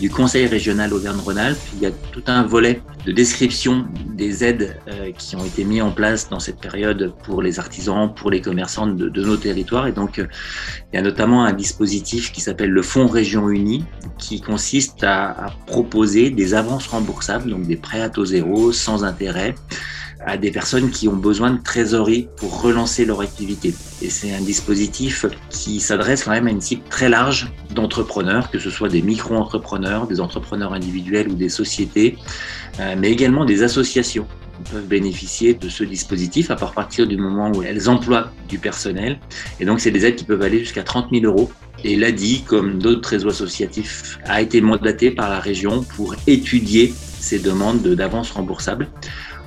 du 0.00 0.10
Conseil 0.10 0.46
régional 0.46 0.92
Auvergne-Rhône-Alpes, 0.92 1.60
il 1.74 1.82
y 1.82 1.86
a 1.86 1.90
tout 2.12 2.24
un 2.26 2.42
volet 2.42 2.82
de 3.04 3.12
description 3.12 3.86
des 4.20 4.44
aides 4.44 4.76
euh, 4.88 5.10
qui 5.16 5.34
ont 5.34 5.44
été 5.44 5.64
mises 5.64 5.80
en 5.80 5.90
place 5.90 6.28
dans 6.28 6.40
cette 6.40 6.60
période 6.60 7.14
pour 7.24 7.40
les 7.40 7.58
artisans, 7.58 8.12
pour 8.14 8.30
les 8.30 8.42
commerçants 8.42 8.86
de, 8.86 9.22
nos 9.22 9.38
territoires. 9.38 9.86
Et 9.86 9.92
donc, 9.92 10.18
euh, 10.18 10.26
il 10.92 10.96
y 10.96 10.98
a 10.98 11.02
notamment 11.02 11.42
un 11.44 11.54
dispositif 11.54 12.30
qui 12.30 12.42
s'appelle 12.42 12.70
le 12.70 12.82
Fonds 12.82 13.06
Région 13.06 13.48
Unie, 13.48 13.82
qui 14.18 14.42
consiste 14.42 15.02
à, 15.04 15.46
proposer 15.66 16.30
des 16.30 16.52
avances 16.52 16.86
remboursables, 16.86 17.48
donc 17.48 17.66
des 17.66 17.76
prêts 17.76 18.02
à 18.02 18.10
taux 18.10 18.26
zéro, 18.26 18.72
sans 18.72 19.04
intérêt, 19.04 19.54
à 20.24 20.36
des 20.36 20.50
personnes 20.50 20.90
qui 20.90 21.08
ont 21.08 21.16
besoin 21.16 21.50
de 21.50 21.62
trésorerie 21.62 22.28
pour 22.36 22.62
relancer 22.62 23.04
leur 23.04 23.20
activité. 23.20 23.74
Et 24.02 24.10
c'est 24.10 24.34
un 24.34 24.40
dispositif 24.40 25.26
qui 25.48 25.80
s'adresse 25.80 26.24
quand 26.24 26.32
même 26.32 26.46
à 26.46 26.50
une 26.50 26.60
cible 26.60 26.82
très 26.90 27.08
large 27.08 27.50
d'entrepreneurs, 27.74 28.50
que 28.50 28.58
ce 28.58 28.70
soit 28.70 28.88
des 28.88 29.02
micro-entrepreneurs, 29.02 30.06
des 30.06 30.20
entrepreneurs 30.20 30.72
individuels 30.72 31.28
ou 31.28 31.34
des 31.34 31.48
sociétés, 31.48 32.18
euh, 32.80 32.94
mais 32.98 33.10
également 33.10 33.44
des 33.44 33.62
associations 33.62 34.26
peuvent 34.70 34.86
bénéficier 34.86 35.54
de 35.54 35.68
ce 35.68 35.84
dispositif 35.84 36.50
à 36.50 36.56
partir 36.56 37.06
du 37.06 37.16
moment 37.16 37.50
où 37.50 37.62
elles 37.62 37.88
emploient 37.88 38.30
du 38.48 38.58
personnel. 38.58 39.18
Et 39.58 39.64
donc, 39.64 39.80
c'est 39.80 39.90
des 39.90 40.04
aides 40.04 40.16
qui 40.16 40.24
peuvent 40.24 40.42
aller 40.42 40.58
jusqu'à 40.58 40.82
30 40.82 41.08
000 41.12 41.24
euros. 41.24 41.50
Et 41.82 41.96
l'ADI, 41.96 42.42
comme 42.42 42.78
d'autres 42.78 43.08
réseaux 43.08 43.30
associatifs, 43.30 44.18
a 44.24 44.42
été 44.42 44.60
mandaté 44.60 45.10
par 45.10 45.30
la 45.30 45.40
région 45.40 45.82
pour 45.96 46.14
étudier 46.26 46.92
ces 47.20 47.38
demandes 47.38 47.82
d'avance 47.82 48.30
remboursable 48.30 48.88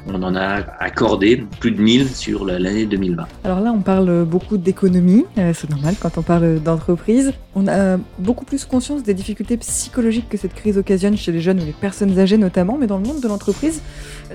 on 0.08 0.22
en 0.22 0.36
a 0.36 0.62
accordé 0.80 1.44
plus 1.60 1.72
de 1.72 1.82
1000 1.82 2.10
sur 2.10 2.46
l'année 2.46 2.86
2020. 2.86 3.26
Alors 3.44 3.60
là, 3.60 3.72
on 3.72 3.82
parle 3.82 4.26
beaucoup 4.26 4.58
d'économie, 4.58 5.26
euh, 5.38 5.54
c'est 5.56 5.70
normal 5.70 5.96
quand 6.00 6.18
on 6.18 6.22
parle 6.22 6.60
d'entreprise. 6.60 7.34
On 7.56 7.68
a 7.68 7.98
beaucoup 8.18 8.46
plus 8.46 8.66
conscience 8.66 9.04
des 9.04 9.14
difficultés 9.14 9.58
psychologiques 9.58 10.28
que 10.28 10.38
cette 10.38 10.54
crise 10.54 10.78
occasionne 10.78 11.16
chez 11.16 11.32
les 11.32 11.40
jeunes 11.40 11.62
ou 11.62 11.66
les 11.66 11.74
personnes 11.74 12.18
âgées 12.18 12.38
notamment, 12.38 12.78
mais 12.80 12.88
dans 12.88 12.98
le 12.98 13.06
monde 13.06 13.22
de 13.22 13.28
l'entreprise, 13.28 13.82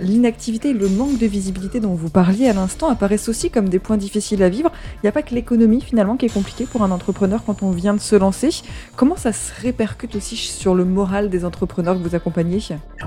l'inactivité 0.01 0.71
et 0.71 0.73
le 0.73 0.89
manque 0.89 1.19
de 1.19 1.27
visibilité 1.27 1.81
dont 1.81 1.95
vous 1.95 2.11
parliez 2.11 2.49
à 2.49 2.53
l'instant 2.53 2.89
apparaissent 2.89 3.29
aussi 3.29 3.51
comme 3.51 3.69
des 3.69 3.79
points 3.79 3.97
difficiles 3.97 4.43
à 4.43 4.49
vivre. 4.49 4.71
Il 4.97 5.01
n'y 5.05 5.09
a 5.09 5.13
pas 5.13 5.23
que 5.23 5.35
l'économie 5.35 5.81
finalement 5.81 6.17
qui 6.17 6.27
est 6.27 6.33
compliquée 6.33 6.65
pour 6.65 6.83
un 6.83 6.91
entrepreneur 6.91 7.43
quand 7.45 7.63
on 7.63 7.71
vient 7.71 7.95
de 7.95 8.01
se 8.01 8.17
lancer. 8.17 8.51
Comment 8.97 9.17
ça 9.17 9.33
se 9.33 9.53
répercute 9.61 10.15
aussi 10.15 10.37
sur 10.37 10.75
le 10.75 10.85
moral 10.85 11.29
des 11.29 11.45
entrepreneurs 11.45 11.95
que 11.95 12.09
vous 12.09 12.15
accompagnez? 12.15 12.59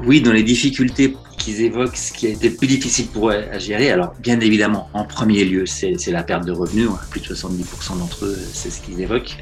Oui, 0.06 0.22
dans 0.22 0.32
les 0.32 0.44
difficultés 0.44 1.16
qu'ils 1.38 1.62
évoquent, 1.62 1.98
ce 1.98 2.14
qui 2.14 2.28
a 2.28 2.30
été 2.30 2.51
plus 2.52 2.68
difficile 2.68 3.08
pour 3.08 3.30
eux 3.30 3.44
gérer, 3.58 3.92
alors 3.92 4.14
bien 4.20 4.40
évidemment, 4.40 4.90
en 4.94 5.04
premier 5.04 5.44
lieu, 5.44 5.66
c'est 5.66 6.12
la 6.12 6.24
perte 6.24 6.46
de 6.46 6.52
revenus. 6.52 6.90
Hein. 6.90 7.00
Plus 7.10 7.22
de 7.22 7.34
70% 7.34 7.98
d'entre 8.00 8.26
eux, 8.26 8.38
c'est 8.54 8.70
ce 8.70 8.82
qu'ils 8.82 9.02
évoquent. 9.02 9.38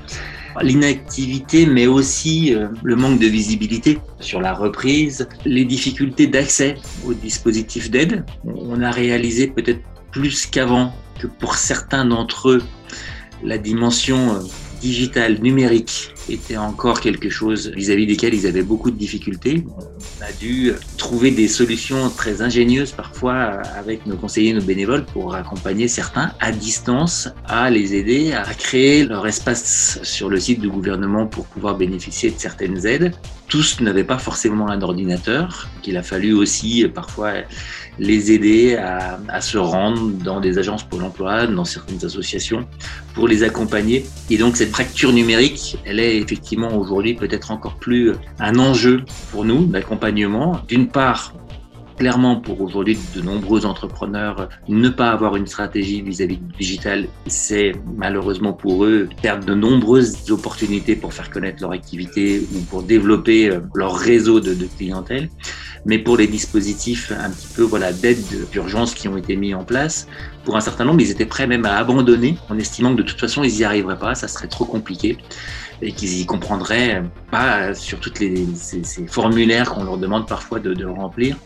L'inactivité, 0.62 1.66
mais 1.66 1.88
aussi 1.88 2.54
euh, 2.54 2.68
le 2.84 2.96
manque 2.96 3.20
de 3.20 3.28
visibilité 3.28 4.00
sur 4.20 4.42
la 4.42 4.54
reprise, 4.54 5.28
les 5.46 5.64
difficultés 5.64 6.28
d'accès 6.28 6.76
aux 7.06 7.14
dispositifs 7.14 7.92
d'aide. 7.92 8.26
On 8.44 8.82
a 8.82 8.92
réalisé 8.92 9.48
peut-être 9.48 9.82
plus 10.12 10.48
qu'avant 10.48 10.94
que 11.20 11.28
pour 11.28 11.56
certains 11.56 12.04
d'entre 12.04 12.50
eux, 12.50 12.64
la 13.44 13.58
dimension 13.58 14.40
digital, 14.80 15.40
numérique, 15.42 16.14
était 16.30 16.58
encore 16.58 17.02
quelque 17.02 17.30
chose 17.30 17.72
vis-à-vis 17.76 18.06
desquels 18.06 18.34
ils 18.34 18.48
avaient 18.48 18.64
beaucoup 18.64 18.92
de 18.92 18.98
difficultés. 18.98 19.64
On 19.78 20.24
a 20.24 20.32
dû 20.32 20.72
trouver 20.98 21.32
des 21.32 21.48
solutions 21.48 22.10
très 22.10 22.42
ingénieuses 22.42 22.92
parfois 22.92 23.62
avec 23.78 24.06
nos 24.06 24.16
conseillers, 24.16 24.54
nos 24.54 24.62
bénévoles 24.62 25.06
pour 25.06 25.36
accompagner 25.36 25.88
certains 25.88 26.32
à 26.40 26.52
distance, 26.52 27.30
à 27.46 27.70
les 27.70 27.96
aider 27.96 28.34
à 28.34 28.44
créer 28.54 29.06
leur 29.06 29.26
espace 29.28 30.00
sur 30.04 30.30
le 30.30 30.40
site 30.40 30.60
du 30.60 30.70
gouvernement 30.70 31.28
pour 31.28 31.46
pouvoir 31.46 31.78
bénéficier 31.78 32.32
de 32.32 32.40
certaines 32.40 32.86
aides. 32.86 33.14
Tous 33.50 33.82
n'avaient 33.82 34.04
pas 34.04 34.20
forcément 34.20 34.70
un 34.70 34.82
ordinateur, 34.82 35.68
qu'il 35.82 35.98
a 35.98 36.04
fallu 36.04 36.34
aussi 36.34 36.88
parfois 36.88 37.34
les 37.98 38.32
aider 38.32 38.76
à, 38.76 39.42
se 39.42 39.58
rendre 39.58 40.12
dans 40.24 40.40
des 40.40 40.58
agences 40.58 40.84
Pôle 40.84 41.04
emploi, 41.04 41.48
dans 41.48 41.66
certaines 41.66 42.04
associations, 42.06 42.68
pour 43.14 43.28
les 43.28 43.44
accompagner. 43.44 44.06
Et 44.30 44.38
donc 44.38 44.56
cette 44.56 44.70
fracture 44.70 45.12
numérique, 45.12 45.78
elle 45.86 46.00
est 46.00 46.18
effectivement 46.18 46.78
aujourd'hui 46.78 47.16
peut-être 47.16 47.52
encore 47.52 47.76
plus 47.76 48.14
un 48.40 48.58
enjeu 48.58 49.04
pour 49.32 49.46
nous 49.46 49.66
d'accompagnement. 49.66 50.62
D'une 50.68 50.88
part, 50.88 51.34
clairement 52.00 52.38
pour 52.38 52.62
aujourd'hui 52.62 52.98
de 53.14 53.22
nombreux 53.22 53.66
entrepreneurs, 53.66 54.50
ne 54.70 54.88
pas 54.90 55.12
avoir 55.12 55.36
une 55.36 55.46
stratégie 55.46 56.02
vis-à-vis 56.02 56.38
du 56.38 56.58
digital, 56.58 57.08
c'est 57.28 57.74
malheureusement 57.98 58.54
pour 58.54 58.86
eux 58.86 59.10
perdre 59.22 59.46
de 59.46 59.54
nombreuses 59.54 60.32
opportunités 60.32 60.96
pour 60.96 61.14
faire 61.14 61.30
connaître 61.30 61.62
leur 61.62 61.72
activité 61.72 62.42
ou 62.56 62.60
pour 62.62 62.84
développer 62.84 63.52
leur 63.76 63.96
réseau 63.96 64.40
de, 64.40 64.54
de 64.54 64.66
clientèle. 64.66 65.30
Mais 65.86 66.00
pour 66.00 66.18
les 66.18 66.28
dispositifs 66.28 67.12
un 67.12 67.30
petit 67.30 67.48
peu 67.54 67.64
voilà, 67.64 67.92
d'aide 67.92 68.20
d'urgence 68.52 68.94
qui 68.94 69.08
ont 69.08 69.18
été 69.18 69.36
mis 69.36 69.54
en 69.54 69.64
place, 69.64 70.08
pour 70.46 70.56
un 70.56 70.62
certain 70.62 70.86
nombre, 70.86 71.02
ils 71.02 71.12
étaient 71.12 71.26
prêts 71.26 71.48
même 71.48 71.66
à 71.66 71.76
abandonner 71.76 72.38
en 72.50 72.58
estimant 72.58 72.92
que 72.92 72.98
de 72.98 73.04
toute 73.04 73.20
façon, 73.20 73.44
ils 73.44 73.54
n'y 73.54 73.64
arriveraient 73.64 74.00
pas, 74.00 74.16
ça 74.16 74.28
serait 74.28 74.48
trop 74.48 74.66
compliqué 74.66 75.18
et 75.82 75.92
qu'ils 75.92 76.20
y 76.20 76.26
comprendraient 76.26 77.04
pas 77.32 77.74
sur 77.74 78.00
toutes 78.00 78.18
ces, 78.18 79.08
formulaires 79.08 79.72
qu'on 79.72 79.84
leur 79.84 79.98
demande 79.98 80.28
parfois 80.28 80.60
de, 80.60 80.86
remplir. 80.86 81.38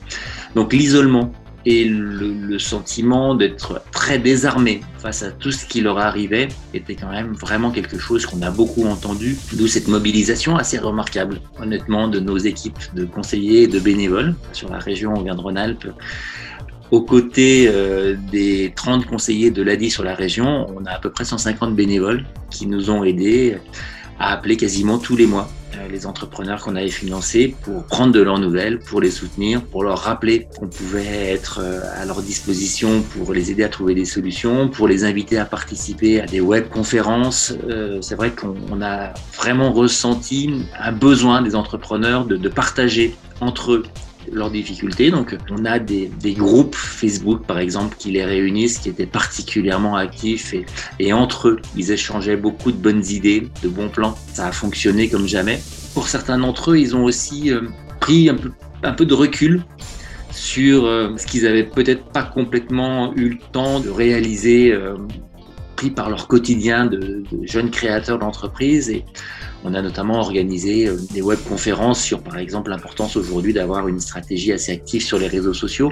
Donc 0.56 0.74
l'isolement 0.74 1.32
et 1.66 1.86
le, 1.86 2.34
le 2.34 2.60
sentiment 2.60 3.36
d'être 3.36 3.82
très 3.92 4.20
désarmé 4.20 4.82
face 4.98 5.24
à 5.24 5.32
tout 5.32 5.52
ce 5.52 5.66
qui 5.66 5.80
leur 5.80 5.98
arrivait 5.98 6.50
était 6.74 6.96
quand 6.96 7.10
même 7.10 7.34
vraiment 7.34 7.72
quelque 7.72 7.98
chose 7.98 8.26
qu'on 8.26 8.42
a 8.42 8.52
beaucoup 8.52 8.86
entendu, 8.86 9.38
d'où 9.54 9.68
cette 9.68 9.88
mobilisation 9.88 10.58
assez 10.58 10.78
remarquable, 10.78 11.40
honnêtement, 11.62 12.10
de 12.10 12.20
nos 12.20 12.38
équipes 12.38 12.80
de 12.96 13.06
conseillers 13.06 13.64
et 13.64 13.68
de 13.68 13.80
bénévoles 13.80 14.36
sur 14.52 14.70
la 14.70 14.80
région 14.80 15.14
Auvergne-Rhône-Alpes. 15.14 15.88
Aux 16.92 17.02
côtés 17.02 17.68
euh, 17.70 18.16
des 18.32 18.72
30 18.76 19.06
conseillers 19.08 19.50
de 19.50 19.64
l'ADI 19.64 19.90
sur 19.90 20.04
la 20.04 20.14
région, 20.14 20.68
on 20.78 20.86
a 20.86 20.92
à 20.92 21.00
peu 21.00 21.10
près 21.10 21.26
150 21.26 21.76
bénévoles 21.76 22.24
qui 22.52 22.68
nous 22.68 22.92
ont 22.92 23.04
aidés 23.04 23.58
à 24.20 24.34
appeler 24.34 24.58
quasiment 24.58 24.98
tous 24.98 25.16
les 25.16 25.28
mois 25.28 25.50
les 25.90 26.06
entrepreneurs 26.06 26.62
qu'on 26.62 26.76
avait 26.76 26.90
financés 26.90 27.56
pour 27.64 27.86
prendre 27.86 28.12
de 28.12 28.22
leurs 28.22 28.40
nouvelles, 28.40 28.80
pour 28.80 29.02
les 29.02 29.12
soutenir, 29.12 29.64
pour 29.64 29.84
leur 29.84 30.00
rappeler 30.00 30.48
qu'on 30.58 30.68
pouvait 30.68 31.32
être 31.32 31.64
à 31.96 32.06
leur 32.06 32.22
disposition 32.22 33.02
pour 33.02 33.34
les 33.34 33.52
aider 33.52 33.64
à 33.64 33.70
trouver 33.70 33.96
des 33.96 34.06
solutions, 34.06 34.70
pour 34.70 34.88
les 34.88 35.04
inviter 35.04 35.38
à 35.38 35.46
participer 35.46 36.22
à 36.22 36.26
des 36.26 36.42
webconférences. 36.42 37.54
Euh, 37.70 38.02
c'est 38.02 38.16
vrai 38.16 38.32
qu'on 38.32 38.82
a 38.82 39.14
vraiment 39.36 39.72
ressenti 39.72 40.66
un 40.78 40.92
besoin 40.92 41.42
des 41.42 41.56
entrepreneurs 41.56 42.26
de, 42.26 42.38
de 42.38 42.50
partager 42.50 43.16
entre 43.42 43.74
eux 43.74 43.84
leurs 44.34 44.52
difficultés. 44.52 45.12
Donc, 45.12 45.36
on 45.50 45.66
a 45.66 45.80
des, 45.80 46.10
groupes 46.34 46.76
Facebook, 46.76 47.46
par 47.46 47.60
exemple, 47.60 47.96
qui 47.98 48.12
les 48.12 48.26
réunissent, 48.26 48.80
qui 48.80 48.90
étaient 48.90 49.06
particulièrement 49.06 49.96
actifs 49.96 50.54
et, 51.00 51.14
entre 51.14 51.50
eux, 51.50 51.60
ils 51.76 51.92
échangeaient 51.92 52.38
beaucoup 52.38 52.72
de 52.72 52.78
bonnes 52.78 53.06
idées, 53.06 53.48
de 53.62 53.70
bons 53.70 53.90
plans. 53.90 54.18
Ça 54.34 54.48
a 54.48 54.52
fonctionné 54.52 55.10
comme 55.10 55.28
jamais. 55.28 55.62
Pour 55.94 56.08
certains 56.08 56.38
d'entre 56.38 56.72
eux, 56.72 56.80
ils 56.80 56.96
ont 56.96 57.04
aussi 57.04 57.52
euh, 57.52 57.62
pris 58.00 58.30
un 58.30 58.36
peu, 58.36 58.52
un 58.84 58.94
peu 58.94 59.06
de 59.06 59.14
recul 59.14 59.64
sur 60.32 60.86
euh, 60.86 61.16
ce 61.18 61.28
qu'ils 61.28 61.46
avaient 61.46 61.64
peut-être 61.64 62.06
pas 62.06 62.24
complètement 62.24 63.14
eu 63.16 63.30
le 63.30 63.38
temps 63.52 63.80
de 63.80 63.90
réaliser, 63.90 64.72
euh, 64.72 64.96
pris 65.76 65.92
par 65.92 66.10
leur 66.10 66.28
quotidien 66.28 66.88
de, 66.88 67.24
de 67.32 67.48
jeunes 67.48 67.70
créateurs 67.70 68.18
d'entreprise 68.18 68.90
et 68.90 69.06
on 69.64 69.74
a 69.74 69.82
notamment 69.82 70.20
organisé 70.20 70.90
des 71.12 71.22
webconférences 71.22 72.02
sur, 72.02 72.22
par 72.22 72.38
exemple, 72.38 72.70
l'importance 72.70 73.16
aujourd'hui 73.16 73.54
d'avoir 73.54 73.88
une 73.88 74.00
stratégie 74.00 74.52
assez 74.52 74.72
active 74.72 75.04
sur 75.04 75.18
les 75.18 75.28
réseaux 75.28 75.54
sociaux. 75.54 75.92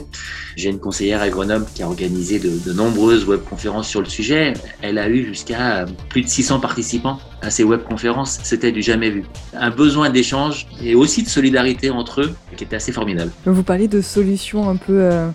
J'ai 0.56 0.70
une 0.70 0.80
conseillère 0.80 1.22
à 1.22 1.30
Grenoble 1.30 1.66
qui 1.74 1.84
a 1.84 1.88
organisé 1.88 2.40
de, 2.40 2.52
de 2.66 2.74
nombreuses 2.74 3.26
webconférences 3.26 3.88
sur 3.88 4.02
le 4.02 4.08
sujet. 4.08 4.54
Elle 4.82 4.98
a 4.98 5.10
eu 5.10 5.26
jusqu'à 5.26 5.86
plus 6.10 6.22
de 6.22 6.28
600 6.28 6.60
participants 6.60 7.20
à 7.42 7.50
ces 7.50 7.64
webconférences. 7.64 8.40
C'était 8.44 8.72
du 8.72 8.82
jamais 8.82 9.10
vu. 9.10 9.24
Un 9.54 9.70
besoin 9.70 10.10
d'échange 10.10 10.68
et 10.84 10.96
aussi 10.96 11.24
de 11.24 11.30
solidarité 11.30 11.90
entre 11.90 12.22
eux 12.22 12.36
qui 12.58 12.64
était 12.64 12.76
assez 12.76 12.92
formidable. 12.92 13.32
Vous 13.46 13.64
parlez 13.64 13.88
de 13.88 14.02
solutions 14.02 14.70
un 14.70 14.76
peu... 14.76 15.02
Euh 15.02 15.30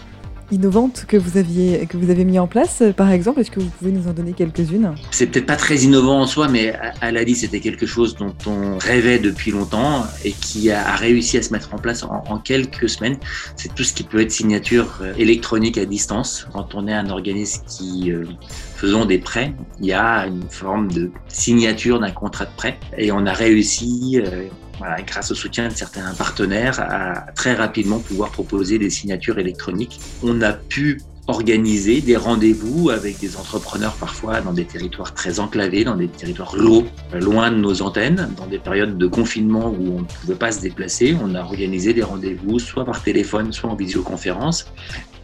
innovantes 0.51 1.05
que 1.07 1.17
vous 1.17 1.37
aviez 1.39 1.87
que 1.87 1.97
vous 1.97 2.11
avez 2.11 2.25
mis 2.25 2.39
en 2.39 2.47
place 2.47 2.83
par 2.97 3.11
exemple. 3.11 3.41
Est-ce 3.41 3.51
que 3.51 3.61
vous 3.61 3.71
pouvez 3.79 3.93
nous 3.93 4.09
en 4.09 4.13
donner 4.13 4.33
quelques-unes? 4.33 4.95
C'est 5.11 5.27
peut-être 5.27 5.47
pas 5.47 5.57
très 5.57 5.79
innovant 5.79 6.21
en 6.21 6.27
soi 6.27 6.49
mais 6.49 6.75
à 7.01 7.13
la 7.13 7.27
c'était 7.35 7.61
quelque 7.61 7.87
chose 7.87 8.15
dont 8.15 8.35
on 8.47 8.79
rêvait 8.79 9.19
depuis 9.19 9.51
longtemps 9.51 10.05
et 10.25 10.31
qui 10.31 10.71
a, 10.71 10.95
réussi 10.95 11.39
à 11.39 11.43
se 11.43 11.53
mettre 11.53 11.75
en 11.75 11.79
place 11.79 12.05
en, 12.05 12.39
quelques 12.39 12.89
semaines. 12.89 13.19
C'est 13.57 13.75
tout 13.75 13.83
ce 13.83 13.93
qui 13.93 14.05
peut 14.05 14.21
être 14.21 14.31
signature 14.31 15.03
électronique 15.19 15.77
à 15.77 15.85
distance. 15.85 16.47
Quand 16.53 16.75
on 16.75 16.87
est 16.87 16.93
un 16.93 17.11
organisme 17.11 17.63
qui 17.67 18.13
euh, 18.13 18.25
faisons 18.77 19.05
des 19.05 19.19
prêts 19.19 19.55
il 19.81 19.87
y 19.87 19.93
a 19.93 20.27
une 20.27 20.49
forme 20.49 20.91
de 20.91 21.11
signature 21.29 22.01
d'un 22.01 22.11
contrat 22.11 22.47
de 22.47 22.55
prêt 22.57 22.79
et 22.97 23.13
on 23.13 23.27
a 23.27 23.33
réussi 23.33 24.21
euh, 24.25 24.45
grâce 25.07 25.31
au 25.31 25.35
soutien 25.35 25.69
de 25.69 25.73
certains 25.73 26.15
partenaires, 26.15 26.81
à 26.81 27.27
très 27.35 27.55
rapidement 27.55 27.99
pouvoir 27.99 28.31
proposer 28.31 28.79
des 28.79 28.91
signatures 28.91 29.39
électroniques. 29.39 30.01
On 30.23 30.43
a 30.43 30.53
pu 30.53 31.01
organiser 31.29 32.01
des 32.01 32.17
rendez-vous 32.17 32.91
avec 32.91 33.19
des 33.19 33.37
entrepreneurs 33.37 33.95
parfois 33.95 34.41
dans 34.41 34.53
des 34.53 34.65
territoires 34.65 35.13
très 35.13 35.41
enclavés, 35.41 35.85
dans 35.85 35.97
des 35.97 36.09
territoires 36.09 36.53
ruraux, 36.53 36.85
loin 37.13 37.51
de 37.51 37.57
nos 37.57 37.83
antennes, 37.83 38.33
dans 38.37 38.47
des 38.47 38.59
périodes 38.59 38.97
de 38.97 39.07
confinement 39.07 39.69
où 39.69 39.97
on 39.97 40.01
ne 40.01 40.05
pouvait 40.05 40.37
pas 40.37 40.53
se 40.53 40.61
déplacer. 40.61 41.17
On 41.21 41.35
a 41.35 41.43
organisé 41.43 41.95
des 41.95 42.03
rendez-vous 42.03 42.59
soit 42.59 42.85
par 42.85 43.03
téléphone, 43.03 43.53
soit 43.53 43.71
en 43.71 43.75
visioconférence. 43.75 44.67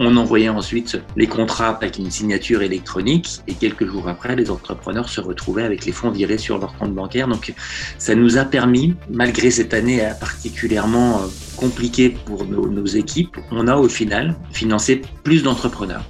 On 0.00 0.16
envoyait 0.16 0.49
ensuite 0.49 1.00
les 1.16 1.28
contrats 1.28 1.68
avec 1.68 1.99
une 1.99 2.11
signature 2.11 2.62
électronique 2.62 3.28
et 3.47 3.54
quelques 3.54 3.87
jours 3.87 4.09
après, 4.09 4.35
les 4.35 4.50
entrepreneurs 4.50 5.09
se 5.09 5.21
retrouvaient 5.21 5.62
avec 5.62 5.85
les 5.85 5.92
fonds 5.92 6.11
virés 6.11 6.38
sur 6.38 6.59
leur 6.59 6.76
compte 6.76 6.94
bancaire. 6.94 7.28
Donc 7.28 7.54
ça 7.99 8.16
nous 8.16 8.38
a 8.38 8.44
permis, 8.44 8.94
malgré 9.11 9.52
cette 9.52 9.75
année 9.75 10.02
particulièrement 10.18 11.21
compliquée 11.62 12.11
pour 12.11 12.45
nos, 12.45 12.87
équipes, 12.87 13.37
on 13.52 13.69
a 13.69 13.76
au 13.76 13.88
final 13.88 14.35
financé 14.50 15.00
plus 15.23 15.45
d'entrepreneurs 15.45 16.04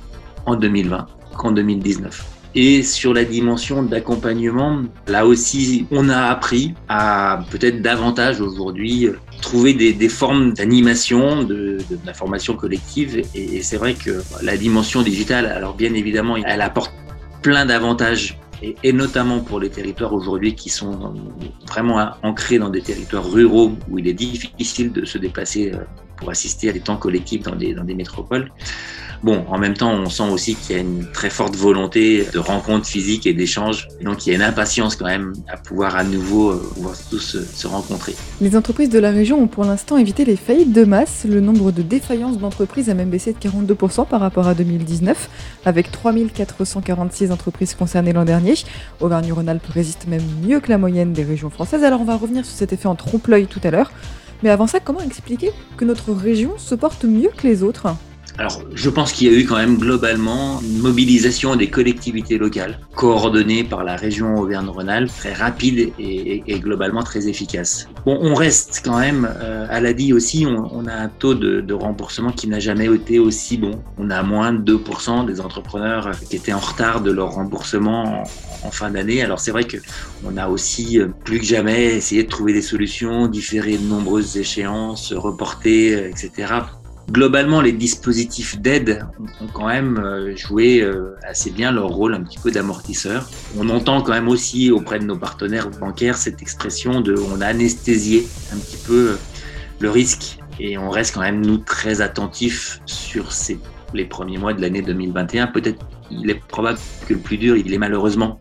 en 0.47 0.56
2020 0.56 1.06
qu'en 1.37 1.52
2019. 1.52 2.25
Et 2.54 2.82
sur 2.82 3.12
la 3.12 3.25
dimension 3.25 3.82
d'accompagnement, 3.82 4.82
là 5.06 5.26
aussi, 5.26 5.87
on 5.90 6.09
a 6.09 6.23
appris 6.35 6.75
à 6.88 7.44
peut-être 7.50 7.82
davantage 7.82 8.40
aujourd'hui 8.40 9.09
trouver 9.42 9.75
des, 9.75 10.09
formes 10.09 10.54
d'animation, 10.54 11.42
de, 11.42 11.78
de, 11.90 11.97
d'information 12.04 12.54
collective. 12.56 13.23
Et 13.35 13.62
c'est 13.62 13.76
vrai 13.76 13.92
que 13.94 14.23
la 14.42 14.56
dimension 14.56 15.02
digitale, 15.02 15.47
alors 15.47 15.75
bien 15.75 15.92
évidemment, 15.92 16.37
elle 16.37 16.62
apporte 16.62 16.92
plein 17.42 17.66
d'avantages 17.66 18.38
et, 18.62 18.92
notamment 18.92 19.40
pour 19.40 19.61
les 19.61 19.71
territoires 19.71 20.12
aujourd'hui 20.12 20.54
qui 20.54 20.69
sont 20.69 21.14
vraiment 21.66 22.12
ancrés 22.23 22.59
dans 22.59 22.71
des 22.71 22.83
territoires 22.83 23.28
ruraux 23.28 23.73
où 23.88 23.99
il 23.99 24.07
est 24.09 24.14
difficile 24.14 24.92
de 24.92 25.04
se 25.04 25.19
déplacer 25.19 25.73
pour 26.16 26.31
assister 26.31 26.69
à 26.69 26.73
des 26.73 26.81
temps 26.81 26.97
collectifs 26.97 27.42
dans 27.42 27.57
des 27.57 27.95
métropoles. 27.95 28.52
Bon, 29.22 29.44
en 29.48 29.56
même 29.56 29.74
temps, 29.74 29.92
on 29.92 30.08
sent 30.08 30.28
aussi 30.28 30.56
qu'il 30.56 30.74
y 30.74 30.78
a 30.80 30.82
une 30.82 31.06
très 31.12 31.30
forte 31.30 31.54
volonté 31.54 32.26
de 32.32 32.40
rencontres 32.40 32.86
physiques 32.86 33.24
et 33.24 33.32
d'échanges. 33.32 33.86
Donc, 34.02 34.26
il 34.26 34.30
y 34.30 34.32
a 34.32 34.36
une 34.36 34.42
impatience 34.42 34.96
quand 34.96 35.06
même 35.06 35.32
à 35.48 35.56
pouvoir 35.56 35.94
à 35.94 36.02
nouveau 36.02 36.50
euh, 36.50 36.70
pouvoir 36.74 36.96
tous 37.08 37.20
se, 37.20 37.40
se 37.40 37.68
rencontrer. 37.68 38.16
Les 38.40 38.56
entreprises 38.56 38.88
de 38.88 38.98
la 38.98 39.12
région 39.12 39.40
ont 39.40 39.46
pour 39.46 39.64
l'instant 39.64 39.96
évité 39.96 40.24
les 40.24 40.34
faillites 40.34 40.72
de 40.72 40.84
masse. 40.84 41.24
Le 41.28 41.40
nombre 41.40 41.70
de 41.70 41.82
défaillances 41.82 42.38
d'entreprises 42.38 42.90
a 42.90 42.94
même 42.94 43.10
baissé 43.10 43.32
de 43.32 43.38
42% 43.38 44.08
par 44.08 44.20
rapport 44.20 44.48
à 44.48 44.54
2019, 44.54 45.30
avec 45.66 45.92
3446 45.92 47.30
entreprises 47.30 47.74
concernées 47.74 48.12
l'an 48.12 48.24
dernier. 48.24 48.54
Auvergne-Rhône-Alpes 49.00 49.66
résiste 49.72 50.08
même 50.08 50.24
mieux 50.44 50.58
que 50.58 50.68
la 50.68 50.78
moyenne 50.78 51.12
des 51.12 51.22
régions 51.22 51.50
françaises. 51.50 51.84
Alors, 51.84 52.00
on 52.00 52.04
va 52.04 52.16
revenir 52.16 52.44
sur 52.44 52.56
cet 52.56 52.72
effet 52.72 52.88
en 52.88 52.96
trompe-l'œil 52.96 53.46
tout 53.46 53.60
à 53.62 53.70
l'heure. 53.70 53.92
Mais 54.42 54.50
avant 54.50 54.66
ça, 54.66 54.80
comment 54.80 55.00
expliquer 55.00 55.52
que 55.76 55.84
notre 55.84 56.12
région 56.12 56.54
se 56.58 56.74
porte 56.74 57.04
mieux 57.04 57.30
que 57.36 57.46
les 57.46 57.62
autres? 57.62 57.86
Alors, 58.38 58.62
je 58.74 58.88
pense 58.88 59.12
qu'il 59.12 59.30
y 59.30 59.34
a 59.34 59.38
eu 59.38 59.44
quand 59.44 59.56
même 59.56 59.76
globalement 59.76 60.60
une 60.62 60.78
mobilisation 60.78 61.54
des 61.54 61.68
collectivités 61.68 62.38
locales, 62.38 62.78
coordonnée 62.94 63.62
par 63.62 63.84
la 63.84 63.94
région 63.94 64.36
Auvergne-Rhône-Alpes, 64.36 65.10
très 65.14 65.34
rapide 65.34 65.92
et, 65.98 66.42
globalement 66.58 67.02
très 67.02 67.28
efficace. 67.28 67.88
Bon, 68.06 68.18
on 68.20 68.34
reste 68.34 68.82
quand 68.84 68.98
même, 68.98 69.28
euh, 69.40 69.66
à 69.68 69.80
la 69.80 69.92
dit 69.92 70.12
aussi, 70.12 70.46
on, 70.46 70.86
a 70.86 70.94
un 70.94 71.08
taux 71.08 71.34
de, 71.34 71.72
remboursement 71.72 72.30
qui 72.30 72.48
n'a 72.48 72.60
jamais 72.60 72.86
été 72.86 73.18
aussi 73.18 73.56
bon. 73.58 73.82
On 73.98 74.10
a 74.10 74.22
moins 74.22 74.52
de 74.52 74.76
2% 74.76 75.26
des 75.26 75.40
entrepreneurs 75.40 76.12
qui 76.28 76.36
étaient 76.36 76.52
en 76.52 76.60
retard 76.60 77.00
de 77.00 77.10
leur 77.10 77.32
remboursement 77.32 78.22
en, 78.22 78.66
en 78.66 78.70
fin 78.70 78.90
d'année. 78.90 79.22
Alors, 79.22 79.40
c'est 79.40 79.50
vrai 79.50 79.64
qu'on 79.64 80.36
a 80.36 80.48
aussi, 80.48 81.00
euh, 81.00 81.08
plus 81.24 81.38
que 81.38 81.44
jamais, 81.44 81.96
essayé 81.96 82.24
de 82.24 82.28
trouver 82.28 82.52
des 82.52 82.62
solutions, 82.62 83.26
différer 83.26 83.76
de 83.76 83.84
nombreuses 83.84 84.36
échéances, 84.36 85.12
reporter, 85.12 85.94
euh, 85.94 86.08
etc 86.08 86.54
globalement, 87.11 87.61
les 87.61 87.73
dispositifs 87.73 88.59
d'aide 88.61 89.06
ont 89.40 89.47
quand 89.52 89.66
même 89.66 89.99
euh, 89.99 90.37
joué 90.37 90.80
euh, 90.80 91.16
assez 91.23 91.50
bien 91.50 91.73
leur 91.73 91.88
rôle 91.88 92.14
un 92.14 92.23
petit 92.23 92.38
peu 92.38 92.50
d'amortisseur. 92.50 93.28
On 93.56 93.68
entend 93.68 94.02
quand 94.02 94.12
même 94.12 94.28
aussi 94.28 94.71
auprès 94.71 94.99
de 94.99 95.04
nos 95.04 95.16
partenaires 95.16 95.71
bancaires 95.71 96.16
cette 96.16 96.42
expression 96.42 97.00
de 97.00 97.14
on 97.16 97.40
a 97.40 97.47
anesthésié 97.47 98.26
un 98.52 98.59
petit 98.59 98.78
peu 98.87 99.11
euh, 99.11 99.16
le 99.80 99.90
risque 99.90 100.38
et 100.61 100.78
on 100.78 100.90
reste 100.90 101.14
quand 101.14 101.21
même 101.23 101.44
nous 101.44 101.59
très 101.59 102.00
attentifs 102.00 102.80
sur 102.87 103.32
ces, 103.32 103.59
les 103.94 104.04
premiers 104.04 104.38
mois 104.38 104.54
de 104.54 104.61
l'année 104.61 104.82
2021. 104.82 105.49
Peut-être 105.49 105.85
il 106.11 106.30
est 106.30 106.40
probable 106.47 106.78
que 107.09 107.14
le 107.14 107.21
plus 107.21 107.38
dur, 107.38 107.56
il 107.56 107.73
est 107.73 107.78
malheureusement 107.78 108.40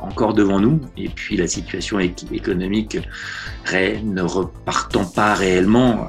encore 0.00 0.34
devant 0.34 0.60
nous. 0.60 0.80
Et 0.96 1.08
puis 1.08 1.36
la 1.36 1.46
situation 1.46 1.98
économique 2.00 2.98
ne 3.72 4.22
repartant 4.22 5.04
pas 5.04 5.34
réellement, 5.34 6.08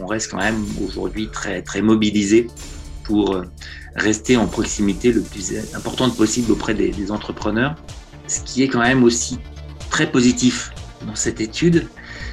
on 0.00 0.06
reste 0.06 0.30
quand 0.30 0.38
même 0.38 0.64
aujourd'hui 0.86 1.28
très, 1.32 1.62
très 1.62 1.82
mobilisé 1.82 2.46
pour 3.04 3.40
rester 3.94 4.36
en 4.36 4.46
proximité 4.46 5.12
le 5.12 5.20
plus 5.20 5.54
important 5.74 6.10
possible 6.10 6.52
auprès 6.52 6.74
des, 6.74 7.10
entrepreneurs. 7.10 7.74
Ce 8.26 8.40
qui 8.40 8.62
est 8.62 8.68
quand 8.68 8.80
même 8.80 9.04
aussi 9.04 9.38
très 9.90 10.10
positif 10.10 10.72
dans 11.06 11.14
cette 11.14 11.40
étude, 11.40 11.86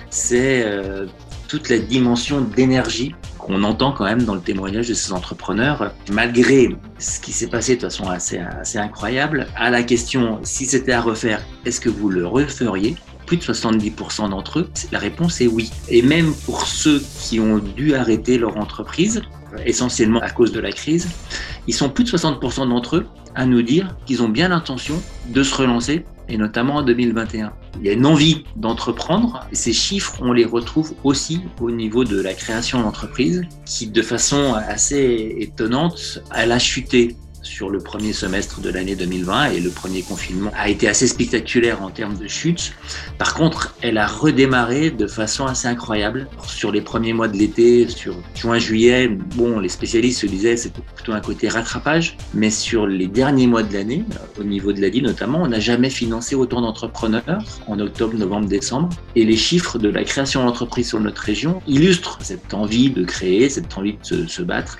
c'est 0.09 0.63
euh, 0.65 1.05
toute 1.47 1.69
la 1.69 1.77
dimension 1.77 2.41
d'énergie 2.41 3.13
qu'on 3.37 3.63
entend 3.63 3.91
quand 3.91 4.05
même 4.05 4.23
dans 4.23 4.35
le 4.35 4.41
témoignage 4.41 4.87
de 4.87 4.93
ces 4.93 5.11
entrepreneurs, 5.11 5.93
malgré 6.11 6.75
ce 6.99 7.19
qui 7.19 7.33
s'est 7.33 7.47
passé 7.47 7.75
de 7.75 7.81
façon 7.81 8.05
assez 8.07 8.77
incroyable, 8.77 9.47
à 9.55 9.69
la 9.69 9.83
question 9.83 10.39
si 10.43 10.65
c'était 10.65 10.93
à 10.93 11.01
refaire, 11.01 11.41
est-ce 11.65 11.81
que 11.81 11.89
vous 11.89 12.09
le 12.09 12.25
referiez? 12.25 12.95
Plus 13.31 13.37
de 13.37 13.43
70% 13.43 14.29
d'entre 14.29 14.59
eux, 14.59 14.69
la 14.91 14.99
réponse 14.99 15.39
est 15.39 15.47
oui. 15.47 15.71
Et 15.87 16.01
même 16.01 16.33
pour 16.45 16.67
ceux 16.67 17.01
qui 17.21 17.39
ont 17.39 17.59
dû 17.59 17.95
arrêter 17.95 18.37
leur 18.37 18.57
entreprise, 18.57 19.21
essentiellement 19.65 20.19
à 20.19 20.29
cause 20.29 20.51
de 20.51 20.59
la 20.59 20.73
crise, 20.73 21.07
ils 21.65 21.73
sont 21.73 21.89
plus 21.89 22.03
de 22.03 22.09
60% 22.09 22.67
d'entre 22.67 22.97
eux 22.97 23.07
à 23.33 23.45
nous 23.45 23.61
dire 23.61 23.95
qu'ils 24.05 24.21
ont 24.21 24.27
bien 24.27 24.49
l'intention 24.49 25.01
de 25.29 25.43
se 25.43 25.55
relancer 25.55 26.03
et 26.27 26.35
notamment 26.35 26.75
en 26.75 26.81
2021. 26.81 27.53
Il 27.79 27.85
y 27.85 27.89
a 27.89 27.93
une 27.93 28.05
envie 28.05 28.43
d'entreprendre. 28.57 29.47
Ces 29.53 29.71
chiffres, 29.71 30.17
on 30.19 30.33
les 30.33 30.43
retrouve 30.43 30.93
aussi 31.05 31.41
au 31.61 31.71
niveau 31.71 32.03
de 32.03 32.21
la 32.21 32.33
création 32.33 32.81
d'entreprises 32.81 33.43
qui, 33.65 33.87
de 33.87 34.01
façon 34.01 34.55
assez 34.55 35.37
étonnante, 35.39 36.21
elle 36.35 36.51
a 36.51 36.59
chuté 36.59 37.15
sur 37.41 37.69
le 37.69 37.79
premier 37.79 38.13
semestre 38.13 38.61
de 38.61 38.69
l'année 38.69 38.95
2020 38.95 39.51
et 39.51 39.59
le 39.59 39.69
premier 39.69 40.01
confinement 40.01 40.51
a 40.55 40.69
été 40.69 40.87
assez 40.87 41.07
spectaculaire 41.07 41.81
en 41.81 41.89
termes 41.89 42.17
de 42.17 42.27
chute. 42.27 42.73
Par 43.17 43.33
contre, 43.33 43.75
elle 43.81 43.97
a 43.97 44.07
redémarré 44.07 44.91
de 44.91 45.07
façon 45.07 45.45
assez 45.45 45.67
incroyable 45.67 46.27
sur 46.45 46.71
les 46.71 46.81
premiers 46.81 47.13
mois 47.13 47.27
de 47.27 47.37
l'été, 47.37 47.87
sur 47.87 48.15
juin-juillet. 48.35 49.09
Bon, 49.35 49.59
les 49.59 49.69
spécialistes 49.69 50.21
se 50.21 50.27
disaient 50.27 50.57
c'était 50.57 50.81
plutôt 50.95 51.13
un 51.13 51.21
côté 51.21 51.49
rattrapage, 51.49 52.17
mais 52.33 52.49
sur 52.49 52.87
les 52.87 53.07
derniers 53.07 53.47
mois 53.47 53.63
de 53.63 53.73
l'année, 53.73 54.05
au 54.39 54.43
niveau 54.43 54.73
de 54.73 54.81
l'ADI 54.81 55.01
notamment, 55.01 55.41
on 55.41 55.47
n'a 55.47 55.59
jamais 55.59 55.89
financé 55.89 56.35
autant 56.35 56.61
d'entrepreneurs 56.61 57.43
en 57.67 57.79
octobre, 57.79 58.15
novembre, 58.17 58.47
décembre. 58.47 58.89
Et 59.15 59.25
les 59.25 59.37
chiffres 59.37 59.77
de 59.77 59.89
la 59.89 60.03
création 60.03 60.45
d'entreprises 60.45 60.89
sur 60.89 60.99
notre 60.99 61.21
région 61.21 61.61
illustrent 61.67 62.19
cette 62.21 62.53
envie 62.53 62.89
de 62.89 63.03
créer, 63.03 63.49
cette 63.49 63.77
envie 63.77 63.97
de 64.09 64.27
se 64.27 64.41
battre. 64.41 64.77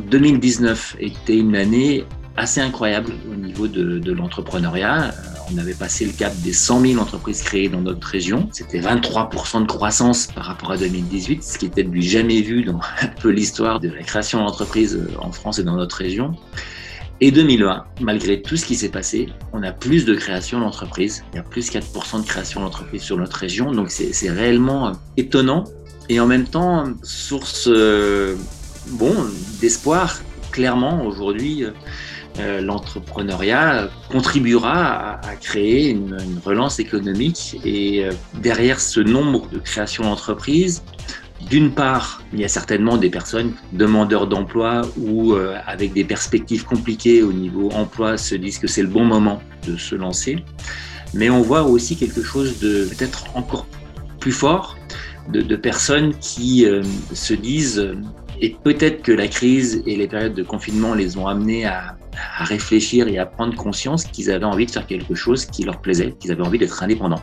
2019 0.00 0.96
était 1.00 1.36
une 1.36 1.56
année 1.56 2.04
assez 2.36 2.60
incroyable 2.60 3.12
au 3.30 3.34
niveau 3.34 3.68
de, 3.68 4.12
l'entrepreneuriat. 4.12 5.04
Euh, 5.04 5.10
on 5.52 5.58
avait 5.58 5.74
passé 5.74 6.04
le 6.04 6.12
cap 6.12 6.34
des 6.42 6.52
100 6.52 6.80
000 6.80 7.00
entreprises 7.00 7.42
créées 7.42 7.68
dans 7.68 7.80
notre 7.80 8.06
région. 8.06 8.48
C'était 8.52 8.80
23% 8.80 9.62
de 9.62 9.66
croissance 9.66 10.26
par 10.26 10.46
rapport 10.46 10.72
à 10.72 10.76
2018, 10.76 11.44
ce 11.44 11.58
qui 11.58 11.66
était 11.66 11.84
du 11.84 12.02
jamais 12.02 12.40
vu 12.40 12.64
dans 12.64 12.80
un 13.02 13.06
peu 13.20 13.30
l'histoire 13.30 13.78
de 13.80 13.88
la 13.88 14.02
création 14.02 14.40
d'entreprises 14.40 14.96
euh, 14.96 15.08
en 15.20 15.32
France 15.32 15.58
et 15.58 15.64
dans 15.64 15.76
notre 15.76 15.96
région. 15.96 16.32
Et 17.20 17.30
2020, 17.30 17.84
malgré 18.00 18.42
tout 18.42 18.56
ce 18.56 18.66
qui 18.66 18.74
s'est 18.74 18.88
passé, 18.88 19.28
on 19.52 19.62
a 19.62 19.70
plus 19.70 20.04
de 20.04 20.14
création 20.14 20.58
d'entreprises. 20.58 21.24
Il 21.32 21.36
y 21.36 21.38
a 21.38 21.44
plus 21.44 21.70
4% 21.70 22.22
de 22.22 22.26
création 22.26 22.60
d'entreprises 22.60 23.02
sur 23.02 23.16
notre 23.16 23.36
région. 23.36 23.70
Donc 23.70 23.90
c'est 23.90 24.30
réellement 24.30 24.88
euh, 24.88 24.92
étonnant 25.16 25.64
et 26.08 26.18
en 26.18 26.26
même 26.26 26.44
temps 26.44 26.84
source 27.02 27.70
bon, 28.88 29.14
d'espoir. 29.60 30.20
Clairement, 30.50 31.04
aujourd'hui, 31.04 31.64
euh, 32.40 32.60
l'entrepreneuriat 32.60 33.88
contribuera 34.10 35.20
à, 35.20 35.36
créer 35.36 35.90
une, 35.90 36.16
relance 36.44 36.80
économique. 36.80 37.60
Et 37.64 38.04
euh, 38.04 38.10
derrière 38.42 38.80
ce 38.80 38.98
nombre 38.98 39.48
de 39.50 39.58
créations 39.58 40.02
d'entreprises, 40.02 40.82
d'une 41.48 41.70
part, 41.70 42.22
il 42.32 42.40
y 42.40 42.44
a 42.44 42.48
certainement 42.48 42.96
des 42.96 43.08
personnes 43.08 43.52
demandeurs 43.72 44.26
d'emploi 44.26 44.82
ou 44.98 45.34
euh, 45.34 45.56
avec 45.66 45.92
des 45.92 46.02
perspectives 46.02 46.64
compliquées 46.64 47.22
au 47.22 47.32
niveau 47.32 47.70
emploi 47.70 48.16
se 48.16 48.34
disent 48.34 48.58
que 48.58 48.66
c'est 48.66 48.82
le 48.82 48.88
bon 48.88 49.04
moment 49.04 49.40
de 49.68 49.76
se 49.76 49.94
lancer. 49.94 50.44
Mais 51.12 51.30
on 51.30 51.40
voit 51.40 51.62
aussi 51.62 51.96
quelque 51.96 52.22
chose 52.24 52.58
de 52.58 52.86
peut-être 52.86 53.36
encore 53.36 53.66
plus 54.18 54.32
fort 54.32 54.76
de, 55.28 55.40
de 55.40 55.56
personnes 55.56 56.14
qui 56.18 56.66
se 57.12 57.34
disent 57.34 57.94
et 58.40 58.56
peut-être 58.62 59.02
que 59.02 59.12
la 59.12 59.28
crise 59.28 59.82
et 59.86 59.96
les 59.96 60.08
périodes 60.08 60.34
de 60.34 60.42
confinement 60.42 60.94
les 60.94 61.16
ont 61.16 61.26
amenés 61.26 61.66
à, 61.66 61.96
réfléchir 62.38 63.08
et 63.08 63.18
à 63.18 63.26
prendre 63.26 63.56
conscience 63.56 64.04
qu'ils 64.04 64.30
avaient 64.30 64.44
envie 64.44 64.66
de 64.66 64.70
faire 64.70 64.86
quelque 64.86 65.16
chose 65.16 65.46
qui 65.46 65.64
leur 65.64 65.80
plaisait, 65.80 66.12
qu'ils 66.12 66.30
avaient 66.30 66.44
envie 66.44 66.58
d'être 66.58 66.80
indépendants, 66.80 67.22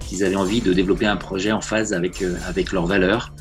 qu'ils 0.00 0.24
avaient 0.24 0.36
envie 0.36 0.60
de 0.60 0.72
développer 0.72 1.06
un 1.06 1.16
projet 1.16 1.52
en 1.52 1.60
phase 1.60 1.92
avec, 1.92 2.22
euh, 2.22 2.36
avec 2.48 2.72
leurs 2.72 2.86
valeurs, 2.86 3.32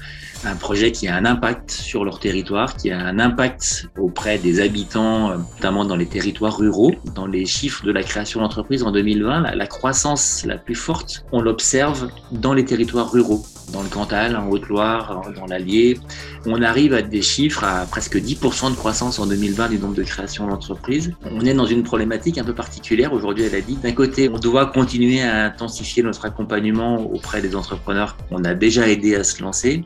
un 0.46 0.56
projet 0.56 0.92
qui 0.92 1.08
a 1.08 1.16
un 1.16 1.26
impact 1.26 1.72
sur 1.72 2.06
leur 2.06 2.20
territoire, 2.20 2.76
qui 2.76 2.92
a 2.92 3.00
un 3.00 3.20
impact 3.20 3.90
auprès 3.98 4.38
des 4.38 4.60
habitants, 4.60 5.32
euh, 5.32 5.38
notamment 5.56 5.86
dans 5.86 5.96
les 5.96 6.06
territoires 6.06 6.58
ruraux. 6.58 6.94
Dans 7.16 7.26
les 7.26 7.46
chiffres 7.46 7.86
de 7.86 7.92
la 7.92 8.04
création 8.04 8.42
d'entreprises 8.42 8.84
en 8.84 8.92
2020, 8.92 9.56
la 9.56 9.68
croissance 9.68 10.46
la 10.46 10.58
plus 10.58 10.76
forte, 10.76 11.26
on 11.32 11.42
l'observe 11.42 12.10
dans 12.32 12.54
les 12.54 12.66
territoires 12.66 13.12
ruraux 13.12 13.44
dans 13.74 13.82
le 13.82 13.90
Cantal, 13.90 14.36
en 14.36 14.48
Haute-Loire, 14.50 15.24
dans 15.36 15.46
l'Allier. 15.46 16.00
On 16.46 16.62
arrive 16.62 16.94
à 16.94 17.02
des 17.02 17.22
chiffres 17.22 17.64
à 17.64 17.86
presque 17.86 18.18
10% 18.18 18.72
de 18.72 18.76
croissance 18.76 19.20
en 19.20 19.26
2020 19.26 19.70
du 19.70 19.80
nombre 19.80 19.96
de 19.96 20.04
créations 20.04 20.48
d'entreprises. 20.48 21.14
On 21.32 21.42
est 21.42 21.54
dans 21.54 21.66
une 21.66 21.84
problématique 21.84 22.38
un 22.38 22.44
peu 22.44 22.54
particulière. 22.54 23.14
Aujourd'hui, 23.14 23.46
elle 23.46 23.56
a 23.56 23.62
dit, 23.62 23.76
d'un 23.76 23.92
côté, 23.92 24.30
on 24.30 24.38
doit 24.38 24.68
continuer 24.68 25.22
à 25.22 25.46
intensifier 25.46 26.04
notre 26.04 26.26
accompagnement 26.26 27.02
auprès 27.12 27.42
des 27.42 27.56
entrepreneurs 27.56 28.16
qu'on 28.30 28.44
a 28.44 28.54
déjà 28.54 28.88
aidés 28.88 29.16
à 29.16 29.24
se 29.24 29.42
lancer. 29.42 29.84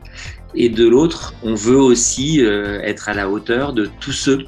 Et 0.55 0.69
de 0.69 0.87
l'autre, 0.87 1.33
on 1.43 1.55
veut 1.55 1.79
aussi 1.79 2.43
euh, 2.43 2.79
être 2.81 3.09
à 3.09 3.13
la 3.13 3.29
hauteur 3.29 3.73
de 3.73 3.89
tous 3.99 4.11
ceux 4.11 4.45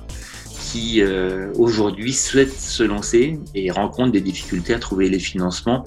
qui 0.71 1.01
euh, 1.01 1.51
aujourd'hui 1.57 2.13
souhaitent 2.13 2.57
se 2.57 2.83
lancer 2.83 3.39
et 3.55 3.71
rencontrent 3.71 4.13
des 4.13 4.21
difficultés 4.21 4.73
à 4.73 4.79
trouver 4.79 5.09
les 5.09 5.19
financements 5.19 5.83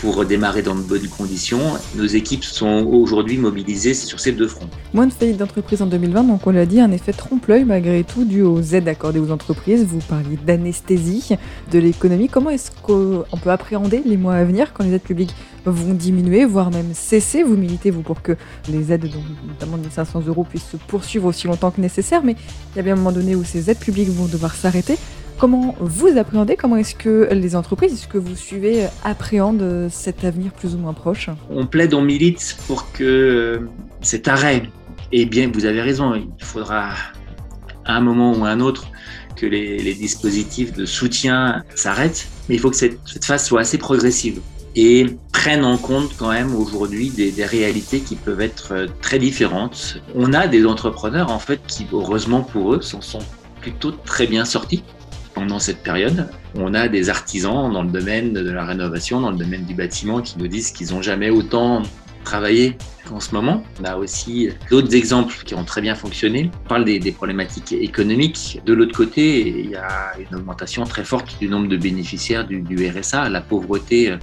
pour 0.00 0.24
démarrer 0.24 0.62
dans 0.62 0.74
de 0.74 0.80
bonnes 0.80 1.08
conditions. 1.08 1.60
Nos 1.94 2.06
équipes 2.06 2.44
sont 2.44 2.86
aujourd'hui 2.86 3.36
mobilisées 3.36 3.92
sur 3.92 4.18
ces 4.20 4.32
deux 4.32 4.48
fronts. 4.48 4.68
Moins 4.94 5.06
de 5.06 5.12
faillites 5.12 5.36
d'entreprises 5.36 5.82
en 5.82 5.86
2020, 5.86 6.24
donc 6.24 6.46
on 6.46 6.52
l'a 6.52 6.64
dit, 6.64 6.80
un 6.80 6.92
effet 6.92 7.12
trompe-l'œil 7.12 7.64
malgré 7.64 8.04
tout 8.04 8.24
dû 8.24 8.42
aux 8.42 8.62
aides 8.62 8.88
accordées 8.88 9.18
aux 9.18 9.30
entreprises. 9.30 9.84
Vous 9.84 9.98
parliez 9.98 10.38
d'anesthésie 10.46 11.36
de 11.70 11.78
l'économie. 11.78 12.28
Comment 12.28 12.50
est-ce 12.50 12.70
qu'on 12.82 13.36
peut 13.42 13.50
appréhender 13.50 14.02
les 14.06 14.16
mois 14.16 14.34
à 14.34 14.44
venir 14.44 14.72
quand 14.72 14.84
les 14.84 14.94
aides 14.94 15.02
publiques 15.02 15.34
vont 15.66 15.92
diminuer, 15.92 16.44
voire 16.44 16.70
même 16.70 16.94
cesser? 16.94 17.42
Vous 17.42 17.56
militez, 17.56 17.90
vous, 17.90 18.02
pour 18.02 18.22
que 18.22 18.36
les 18.68 18.92
aides, 18.92 19.06
notamment 19.46 19.76
de 19.76 19.90
500 19.90 20.22
euros, 20.26 20.44
puissent 20.44 20.70
se 20.70 20.76
poursuivre 20.76 21.26
aussi 21.26 21.46
longtemps 21.46 21.70
que 21.70 21.80
nécessaire, 21.80 22.22
mais 22.24 22.36
il 22.72 22.76
y 22.76 22.80
a 22.80 22.82
bien 22.82 22.94
un 22.94 22.96
moment 22.96 23.12
donné 23.12 23.34
où 23.34 23.44
ces 23.44 23.70
aides 23.70 23.78
publiques 23.78 24.08
vont 24.08 24.19
devoir 24.26 24.54
s'arrêter. 24.54 24.96
Comment 25.40 25.74
vous 25.80 26.18
appréhendez? 26.18 26.54
Comment 26.54 26.76
est-ce 26.76 26.94
que 26.94 27.28
les 27.32 27.56
entreprises, 27.56 27.94
est-ce 27.94 28.08
que 28.08 28.18
vous 28.18 28.36
suivez, 28.36 28.84
appréhendent 29.04 29.88
cet 29.90 30.22
avenir 30.22 30.52
plus 30.52 30.74
ou 30.74 30.78
moins 30.78 30.92
proche? 30.92 31.30
On 31.48 31.66
plaide, 31.66 31.94
on 31.94 32.02
milite 32.02 32.58
pour 32.66 32.92
que 32.92 33.62
cet 34.02 34.28
arrêt, 34.28 34.64
et 35.12 35.24
bien 35.24 35.50
vous 35.50 35.64
avez 35.64 35.80
raison, 35.80 36.14
il 36.14 36.44
faudra 36.44 36.90
à 37.86 37.96
un 37.96 38.00
moment 38.02 38.36
ou 38.36 38.44
à 38.44 38.50
un 38.50 38.60
autre 38.60 38.88
que 39.34 39.46
les, 39.46 39.94
dispositifs 39.94 40.74
de 40.74 40.84
soutien 40.84 41.64
s'arrêtent, 41.74 42.28
mais 42.48 42.56
il 42.56 42.60
faut 42.60 42.68
que 42.68 42.76
cette, 42.76 43.24
phase 43.24 43.46
soit 43.46 43.60
assez 43.60 43.78
progressive. 43.78 44.40
et 44.76 45.06
prennent 45.32 45.64
en 45.64 45.78
compte 45.78 46.14
quand 46.18 46.30
même 46.30 46.54
aujourd'hui 46.54 47.08
des, 47.08 47.32
des, 47.32 47.46
réalités 47.46 48.00
qui 48.00 48.14
peuvent 48.14 48.42
être 48.42 48.72
euh, 48.72 48.86
très 49.00 49.18
différentes. 49.18 50.02
On 50.14 50.34
a 50.34 50.46
des 50.46 50.66
entrepreneurs 50.66 51.30
en 51.32 51.38
fait 51.38 51.60
qui, 51.66 51.86
heureusement 51.92 52.42
pour 52.42 52.74
eux, 52.74 52.82
s'en 52.82 53.00
sont 53.00 53.24
plutôt 53.60 53.92
très 53.92 54.26
bien 54.26 54.44
sortis 54.44 54.82
pendant 55.34 55.58
cette 55.58 55.82
période. 55.82 56.28
On 56.54 56.74
a 56.74 56.88
des 56.88 57.08
artisans 57.08 57.72
dans 57.72 57.82
le 57.82 57.90
domaine 57.90 58.32
de 58.32 58.50
la 58.50 58.64
rénovation, 58.64 59.20
dans 59.20 59.30
le 59.30 59.36
domaine 59.36 59.64
du 59.64 59.74
bâtiment 59.74 60.20
qui 60.20 60.38
nous 60.38 60.48
disent 60.48 60.72
qu'ils 60.72 60.92
n'ont 60.92 61.02
jamais 61.02 61.30
autant 61.30 61.82
en 63.12 63.20
ce 63.20 63.34
moment. 63.34 63.64
On 63.80 63.84
a 63.84 63.96
aussi 63.96 64.50
d'autres 64.70 64.94
exemples 64.94 65.34
qui 65.44 65.54
ont 65.54 65.64
très 65.64 65.80
bien 65.80 65.94
fonctionné. 65.94 66.50
On 66.66 66.68
parle 66.68 66.84
des, 66.84 67.12
problématiques 67.12 67.72
économiques. 67.72 68.60
De 68.64 68.72
l'autre 68.72 68.96
côté, 68.96 69.48
il 69.48 69.70
y 69.70 69.76
a 69.76 70.12
une 70.18 70.36
augmentation 70.36 70.84
très 70.84 71.04
forte 71.04 71.38
du 71.40 71.48
nombre 71.48 71.68
de 71.68 71.76
bénéficiaires 71.76 72.46
du, 72.46 72.88
RSA. 72.88 73.28
La 73.28 73.40
pauvreté 73.40 74.14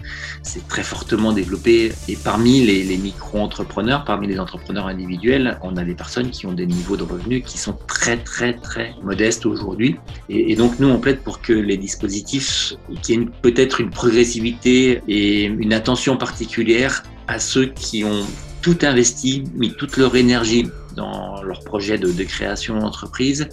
s'est 0.43 0.61
très 0.67 0.83
fortement 0.83 1.33
développée. 1.33 1.91
Et 2.07 2.15
parmi 2.15 2.65
les, 2.65 2.97
micro-entrepreneurs, 2.97 4.03
parmi 4.05 4.27
les 4.27 4.39
entrepreneurs 4.39 4.87
individuels, 4.87 5.59
on 5.61 5.75
a 5.77 5.83
des 5.83 5.95
personnes 5.95 6.29
qui 6.29 6.45
ont 6.45 6.53
des 6.53 6.65
niveaux 6.65 6.97
de 6.97 7.03
revenus 7.03 7.43
qui 7.45 7.57
sont 7.57 7.77
très, 7.87 8.17
très, 8.17 8.53
très 8.53 8.95
modestes 9.03 9.45
aujourd'hui. 9.45 9.97
Et, 10.29 10.51
et 10.51 10.55
donc, 10.55 10.79
nous, 10.79 10.87
on 10.87 10.99
plaide 10.99 11.19
pour 11.19 11.41
que 11.41 11.53
les 11.53 11.77
dispositifs, 11.77 12.73
qu'il 13.01 13.19
y 13.19 13.23
ait 13.23 13.27
peut-être 13.41 13.81
une 13.81 13.89
progressivité 13.89 15.01
et 15.07 15.43
une 15.43 15.73
attention 15.73 16.17
particulière 16.17 17.03
à 17.27 17.39
ceux 17.39 17.67
qui 17.67 18.03
ont 18.03 18.25
tout 18.61 18.77
investi, 18.81 19.43
mis 19.53 19.73
toute 19.73 19.97
leur 19.97 20.15
énergie 20.15 20.67
dans 20.95 21.41
leur 21.43 21.61
projet 21.61 21.97
de, 21.97 22.23
création 22.23 22.79
d'entreprise. 22.79 23.47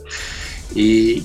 Et 0.74 1.22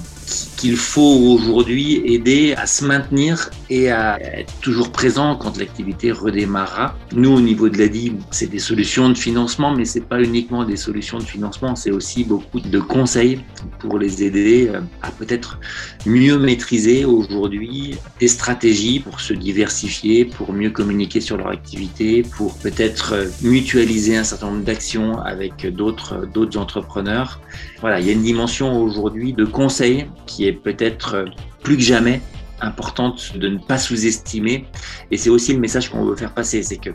qu'il 0.57 0.77
faut 0.77 1.01
aujourd'hui 1.01 2.01
aider 2.05 2.53
à 2.57 2.65
se 2.65 2.83
maintenir 2.83 3.49
et 3.69 3.91
à 3.91 4.19
être 4.21 4.53
toujours 4.61 4.91
présent 4.91 5.35
quand 5.35 5.57
l'activité 5.57 6.11
redémarrera. 6.11 6.95
Nous, 7.13 7.31
au 7.31 7.39
niveau 7.39 7.69
de 7.69 7.77
l'ADI, 7.77 8.13
c'est 8.31 8.49
des 8.49 8.59
solutions 8.59 9.09
de 9.09 9.17
financement, 9.17 9.73
mais 9.73 9.85
c'est 9.85 10.05
pas 10.05 10.21
uniquement 10.21 10.65
des 10.65 10.75
solutions 10.75 11.17
de 11.17 11.23
financement, 11.23 11.75
c'est 11.75 11.91
aussi 11.91 12.23
beaucoup 12.23 12.59
de 12.59 12.79
conseils 12.79 13.39
pour 13.79 13.97
les 13.99 14.23
aider 14.23 14.69
à 15.01 15.11
peut-être 15.11 15.59
mieux 16.05 16.37
maîtriser 16.37 17.05
aujourd'hui 17.05 17.95
des 18.19 18.27
stratégies 18.27 18.99
pour 18.99 19.21
se 19.21 19.33
diversifier, 19.33 20.25
pour 20.25 20.53
mieux 20.53 20.69
communiquer 20.69 21.21
sur 21.21 21.37
leur 21.37 21.47
activité, 21.47 22.23
pour 22.23 22.53
peut-être 22.55 23.15
mutualiser 23.41 24.17
un 24.17 24.23
certain 24.23 24.51
nombre 24.51 24.65
d'actions 24.65 25.19
avec 25.19 25.65
d'autres 25.73 26.57
entrepreneurs. 26.57 27.39
Voilà, 27.81 27.99
il 27.99 28.07
y 28.07 28.09
a 28.09 28.13
une 28.13 28.23
dimension 28.23 28.81
aujourd'hui 28.81 29.33
de 29.33 29.45
conseils 29.45 30.05
qui 30.25 30.47
est 30.47 30.53
peut-être 30.53 31.25
plus 31.63 31.77
que 31.77 31.83
jamais 31.83 32.21
importante 32.61 33.37
de 33.37 33.47
ne 33.47 33.57
pas 33.57 33.77
sous-estimer. 33.77 34.65
Et 35.11 35.17
c'est 35.17 35.29
aussi 35.29 35.53
le 35.53 35.59
message 35.59 35.89
qu'on 35.89 36.05
veut 36.05 36.15
faire 36.15 36.33
passer, 36.33 36.63
c'est 36.63 36.77
que 36.77 36.91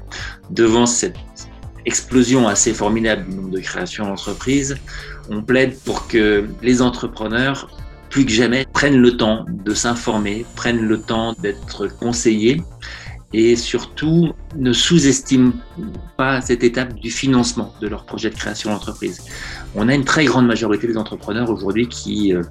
devant 0.50 0.86
cette 0.86 1.16
explosion 1.86 2.48
assez 2.48 2.72
formidable 2.72 3.50
de 3.50 3.60
créations 3.60 4.06
d'entreprises, 4.06 4.76
on 5.28 5.42
plaide 5.42 5.78
pour 5.84 6.06
que 6.08 6.48
les 6.62 6.82
entrepreneurs, 6.82 7.68
plus 8.10 8.24
que 8.24 8.32
jamais, 8.32 8.66
prennent 8.72 9.00
le 9.00 9.16
temps 9.16 9.44
de 9.48 9.74
s'informer, 9.74 10.46
prennent 10.56 10.86
le 10.86 11.00
temps 11.00 11.34
d'être 11.38 11.86
conseillés 11.86 12.62
et 13.32 13.56
surtout 13.56 14.32
ne 14.54 14.72
sous-estiment 14.72 15.52
pas 16.16 16.40
cette 16.40 16.62
étape 16.62 16.94
du 16.94 17.10
financement 17.10 17.74
de 17.80 17.88
leur 17.88 18.06
projet 18.06 18.30
de 18.30 18.36
création 18.36 18.70
d'entreprise. 18.70 19.24
On 19.76 19.88
a 19.88 19.94
une 19.94 20.04
très 20.04 20.24
grande 20.24 20.46
majorité 20.46 20.86
des 20.86 20.96
entrepreneurs 20.96 21.50
aujourd'hui 21.50 21.88
qui 21.88 22.32
euh, 22.32 22.42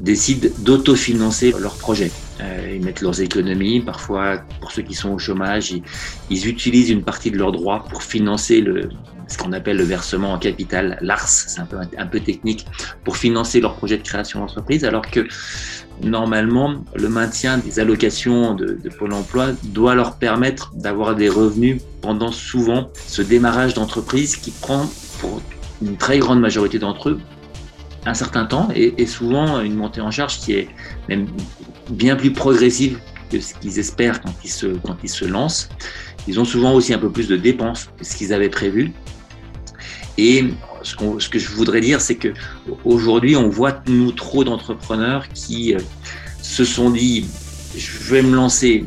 décident 0.00 0.48
d'autofinancer 0.60 1.52
leur 1.58 1.74
projet. 1.74 2.10
Euh, 2.40 2.76
ils 2.76 2.84
mettent 2.84 3.00
leurs 3.00 3.20
économies, 3.20 3.80
parfois 3.80 4.42
pour 4.60 4.70
ceux 4.70 4.82
qui 4.82 4.94
sont 4.94 5.10
au 5.10 5.18
chômage, 5.18 5.74
ils, 6.30 6.48
utilisent 6.48 6.90
une 6.90 7.02
partie 7.02 7.32
de 7.32 7.36
leurs 7.36 7.50
droits 7.50 7.84
pour 7.90 8.02
financer 8.04 8.64
ce 9.26 9.36
qu'on 9.36 9.52
appelle 9.52 9.76
le 9.76 9.84
versement 9.84 10.32
en 10.32 10.38
capital, 10.38 10.98
l'ARS, 11.00 11.28
c'est 11.28 11.60
un 11.60 12.06
peu, 12.06 12.20
technique, 12.20 12.64
pour 13.04 13.16
financer 13.16 13.60
leur 13.60 13.74
projet 13.74 13.98
de 13.98 14.02
création 14.02 14.38
d'entreprise, 14.40 14.84
alors 14.84 15.10
que 15.10 15.26
normalement, 16.02 16.84
le 16.94 17.08
maintien 17.08 17.58
des 17.58 17.80
allocations 17.80 18.54
de, 18.54 18.78
de 18.82 18.88
Pôle 18.88 19.12
emploi 19.12 19.48
doit 19.64 19.96
leur 19.96 20.16
permettre 20.16 20.72
d'avoir 20.74 21.16
des 21.16 21.28
revenus 21.28 21.82
pendant 22.00 22.30
souvent 22.30 22.88
ce 23.06 23.20
démarrage 23.20 23.74
d'entreprise 23.74 24.36
qui 24.36 24.52
prend 24.52 24.88
pour 25.20 25.42
une 25.82 25.96
très 25.96 26.18
grande 26.18 26.40
majorité 26.40 26.78
d'entre 26.78 27.10
eux 27.10 27.20
un 28.06 28.14
certain 28.14 28.46
temps 28.46 28.68
et, 28.74 29.06
souvent 29.06 29.60
une 29.60 29.74
montée 29.74 30.00
en 30.00 30.10
charge 30.10 30.38
qui 30.38 30.52
est 30.54 30.68
même 31.08 31.26
bien 31.90 32.16
plus 32.16 32.32
progressive 32.32 32.98
que 33.30 33.40
ce 33.40 33.54
qu'ils 33.54 33.78
espèrent 33.78 34.22
quand 34.22 34.32
ils, 34.42 34.50
se, 34.50 34.66
quand 34.66 34.96
ils 35.02 35.10
se 35.10 35.24
lancent. 35.24 35.68
Ils 36.26 36.40
ont 36.40 36.44
souvent 36.44 36.72
aussi 36.72 36.94
un 36.94 36.98
peu 36.98 37.10
plus 37.10 37.28
de 37.28 37.36
dépenses 37.36 37.90
que 37.98 38.04
ce 38.04 38.16
qu'ils 38.16 38.32
avaient 38.32 38.48
prévu. 38.48 38.92
Et 40.16 40.46
ce, 40.82 40.94
ce, 41.18 41.28
que 41.28 41.38
je 41.38 41.50
voudrais 41.50 41.80
dire, 41.80 42.00
c'est 42.00 42.14
que 42.14 42.32
aujourd'hui, 42.84 43.36
on 43.36 43.48
voit 43.48 43.82
nous 43.86 44.12
trop 44.12 44.44
d'entrepreneurs 44.44 45.28
qui 45.28 45.74
euh, 45.74 45.78
se 46.40 46.64
sont 46.64 46.90
dit 46.90 47.26
je 47.76 48.14
vais 48.14 48.22
me 48.22 48.34
lancer, 48.34 48.84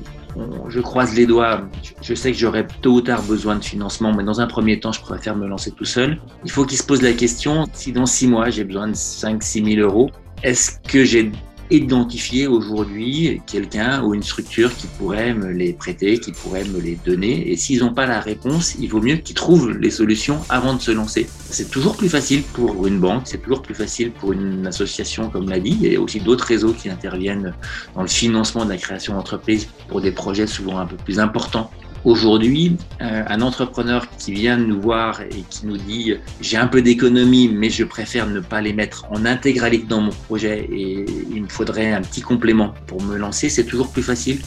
je 0.69 0.79
croise 0.79 1.15
les 1.15 1.25
doigts, 1.25 1.61
je 2.01 2.13
sais 2.13 2.31
que 2.31 2.37
j'aurai 2.37 2.65
tôt 2.81 2.93
ou 2.93 3.01
tard 3.01 3.21
besoin 3.23 3.55
de 3.55 3.63
financement, 3.63 4.13
mais 4.13 4.23
dans 4.23 4.41
un 4.41 4.47
premier 4.47 4.79
temps, 4.79 4.91
je 4.91 5.01
préfère 5.01 5.35
me 5.35 5.47
lancer 5.47 5.71
tout 5.71 5.85
seul. 5.85 6.19
Il 6.45 6.51
faut 6.51 6.65
qu'ils 6.65 6.77
se 6.77 6.83
posent 6.83 7.01
la 7.01 7.13
question 7.13 7.65
si 7.73 7.91
dans 7.91 8.05
six 8.05 8.27
mois, 8.27 8.49
j'ai 8.49 8.63
besoin 8.63 8.87
de 8.87 8.93
5-6 8.93 9.75
000 9.75 9.87
euros, 9.87 10.09
est-ce 10.43 10.79
que 10.79 11.03
j'ai 11.03 11.31
identifier 11.71 12.47
aujourd'hui 12.47 13.41
quelqu'un 13.47 14.03
ou 14.03 14.13
une 14.13 14.23
structure 14.23 14.75
qui 14.75 14.87
pourrait 14.87 15.33
me 15.33 15.51
les 15.51 15.73
prêter, 15.73 16.19
qui 16.19 16.31
pourrait 16.31 16.65
me 16.65 16.79
les 16.79 16.97
donner. 17.05 17.49
Et 17.49 17.55
s'ils 17.55 17.79
n'ont 17.79 17.93
pas 17.93 18.05
la 18.05 18.19
réponse, 18.19 18.75
il 18.79 18.89
vaut 18.89 19.01
mieux 19.01 19.15
qu'ils 19.15 19.35
trouvent 19.35 19.71
les 19.71 19.89
solutions 19.89 20.39
avant 20.49 20.73
de 20.73 20.81
se 20.81 20.91
lancer. 20.91 21.27
C'est 21.49 21.71
toujours 21.71 21.95
plus 21.95 22.09
facile 22.09 22.43
pour 22.43 22.85
une 22.87 22.99
banque, 22.99 23.23
c'est 23.25 23.41
toujours 23.41 23.61
plus 23.61 23.75
facile 23.75 24.11
pour 24.11 24.33
une 24.33 24.67
association 24.67 25.29
comme 25.29 25.49
l'a 25.49 25.57
y 25.57 25.95
a 25.95 26.01
aussi 26.01 26.19
d'autres 26.19 26.45
réseaux 26.45 26.73
qui 26.73 26.89
interviennent 26.89 27.53
dans 27.95 28.01
le 28.01 28.07
financement 28.07 28.65
de 28.65 28.69
la 28.69 28.77
création 28.77 29.13
d'entreprises 29.13 29.67
pour 29.87 30.01
des 30.01 30.11
projets 30.11 30.47
souvent 30.47 30.79
un 30.79 30.85
peu 30.85 30.97
plus 30.97 31.19
importants. 31.19 31.71
Aujourd'hui, 32.03 32.77
euh, 33.01 33.23
un 33.27 33.41
entrepreneur 33.41 34.07
qui 34.17 34.31
vient 34.31 34.57
nous 34.57 34.81
voir 34.81 35.21
et 35.21 35.43
qui 35.49 35.67
nous 35.67 35.77
dit 35.77 36.15
j'ai 36.39 36.57
un 36.57 36.65
peu 36.65 36.81
d'économie 36.81 37.47
mais 37.47 37.69
je 37.69 37.83
préfère 37.83 38.27
ne 38.27 38.39
pas 38.39 38.59
les 38.59 38.73
mettre 38.73 39.05
en 39.11 39.23
intégralité 39.25 39.85
dans 39.87 40.01
mon 40.01 40.11
projet 40.27 40.67
et 40.71 41.05
il 41.31 41.43
me 41.43 41.47
faudrait 41.47 41.93
un 41.93 42.01
petit 42.01 42.21
complément 42.21 42.73
pour 42.87 43.03
me 43.03 43.17
lancer, 43.17 43.49
c'est 43.49 43.65
toujours 43.65 43.91
plus 43.91 44.01
facile 44.01 44.39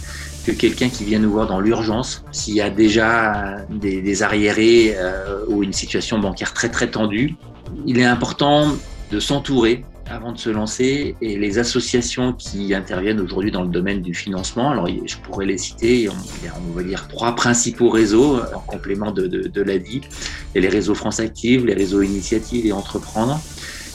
que 0.44 0.50
quelqu'un 0.50 0.88
qui 0.88 1.04
vient 1.04 1.20
nous 1.20 1.30
voir 1.30 1.46
dans 1.46 1.60
l'urgence 1.60 2.24
s'il 2.32 2.54
y 2.54 2.60
a 2.60 2.70
déjà 2.70 3.58
des, 3.70 4.22
arriérés 4.24 4.94
euh, 4.96 5.44
ou 5.48 5.62
une 5.62 5.72
situation 5.72 6.18
bancaire 6.18 6.52
très 6.54 6.68
très 6.68 6.90
tendue. 6.90 7.36
Il 7.86 7.98
est 7.98 8.04
important 8.04 8.72
de 9.12 9.20
s'entourer 9.20 9.84
avant 10.10 10.32
de 10.32 10.38
se 10.38 10.50
lancer 10.50 11.16
et 11.20 11.36
les 11.38 11.58
associations 11.58 12.32
qui 12.32 12.74
interviennent 12.74 13.20
aujourd'hui 13.20 13.50
dans 13.50 13.62
le 13.62 13.68
domaine 13.68 14.02
du 14.02 14.14
financement. 14.14 14.70
Alors, 14.70 14.88
je 14.88 15.16
pourrais 15.16 15.46
les 15.46 15.58
citer. 15.58 16.08
On, 16.08 16.72
va 16.72 16.82
dire 16.82 17.08
trois 17.08 17.34
principaux 17.34 17.88
réseaux 17.88 18.40
en 18.54 18.60
complément 18.60 19.12
de, 19.12 19.62
l'ADI. 19.62 20.02
Il 20.54 20.62
les 20.62 20.68
réseaux 20.68 20.94
France 20.94 21.20
Active, 21.20 21.66
les 21.66 21.74
réseaux 21.74 22.02
Initiatives 22.02 22.66
et 22.66 22.72
Entreprendre, 22.72 23.40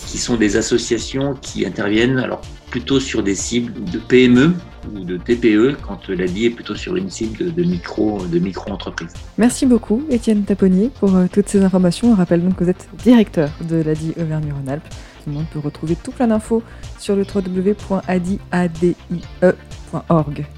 qui 0.07 0.17
sont 0.17 0.35
des 0.35 0.57
associations 0.57 1.35
qui 1.35 1.65
interviennent 1.65 2.17
alors 2.17 2.41
plutôt 2.69 2.99
sur 2.99 3.23
des 3.23 3.35
cibles 3.35 3.73
de 3.91 3.97
PME 3.97 4.53
ou 4.93 5.03
de 5.03 5.17
TPE 5.17 5.77
quand 5.81 6.09
l'ADI 6.09 6.45
est 6.45 6.49
plutôt 6.51 6.75
sur 6.75 6.95
une 6.95 7.09
cible 7.09 7.53
de, 7.53 7.63
micro 7.63 8.25
de 8.25 8.39
micro 8.39 8.71
entreprise. 8.71 9.11
Merci 9.37 9.65
beaucoup 9.65 10.03
Étienne 10.09 10.43
Taponier 10.43 10.91
pour 10.99 11.15
euh, 11.15 11.25
toutes 11.31 11.49
ces 11.49 11.63
informations. 11.63 12.11
On 12.11 12.15
rappelle 12.15 12.43
donc 12.43 12.55
que 12.55 12.63
vous 12.63 12.69
êtes 12.69 12.87
directeur 13.03 13.49
de 13.67 13.77
l'ADI 13.77 14.13
Auvergne-Rhône-Alpes. 14.19 14.87
Tout 15.23 15.29
le 15.29 15.35
monde 15.35 15.45
peut 15.51 15.59
retrouver 15.59 15.95
tout 15.95 16.11
plein 16.11 16.27
d'infos 16.27 16.63
sur 16.97 17.15
le 17.15 17.23
www.adie.org. 17.23 18.05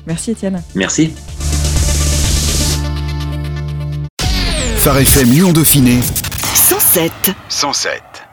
Merci 0.05 0.31
Étienne. 0.31 0.63
Merci. 0.75 1.13
Phare 4.77 4.97
FM 4.97 5.29
Lyon 5.29 5.53
Dauphiné 5.53 5.99
107. 6.55 7.11
107. 7.49 8.30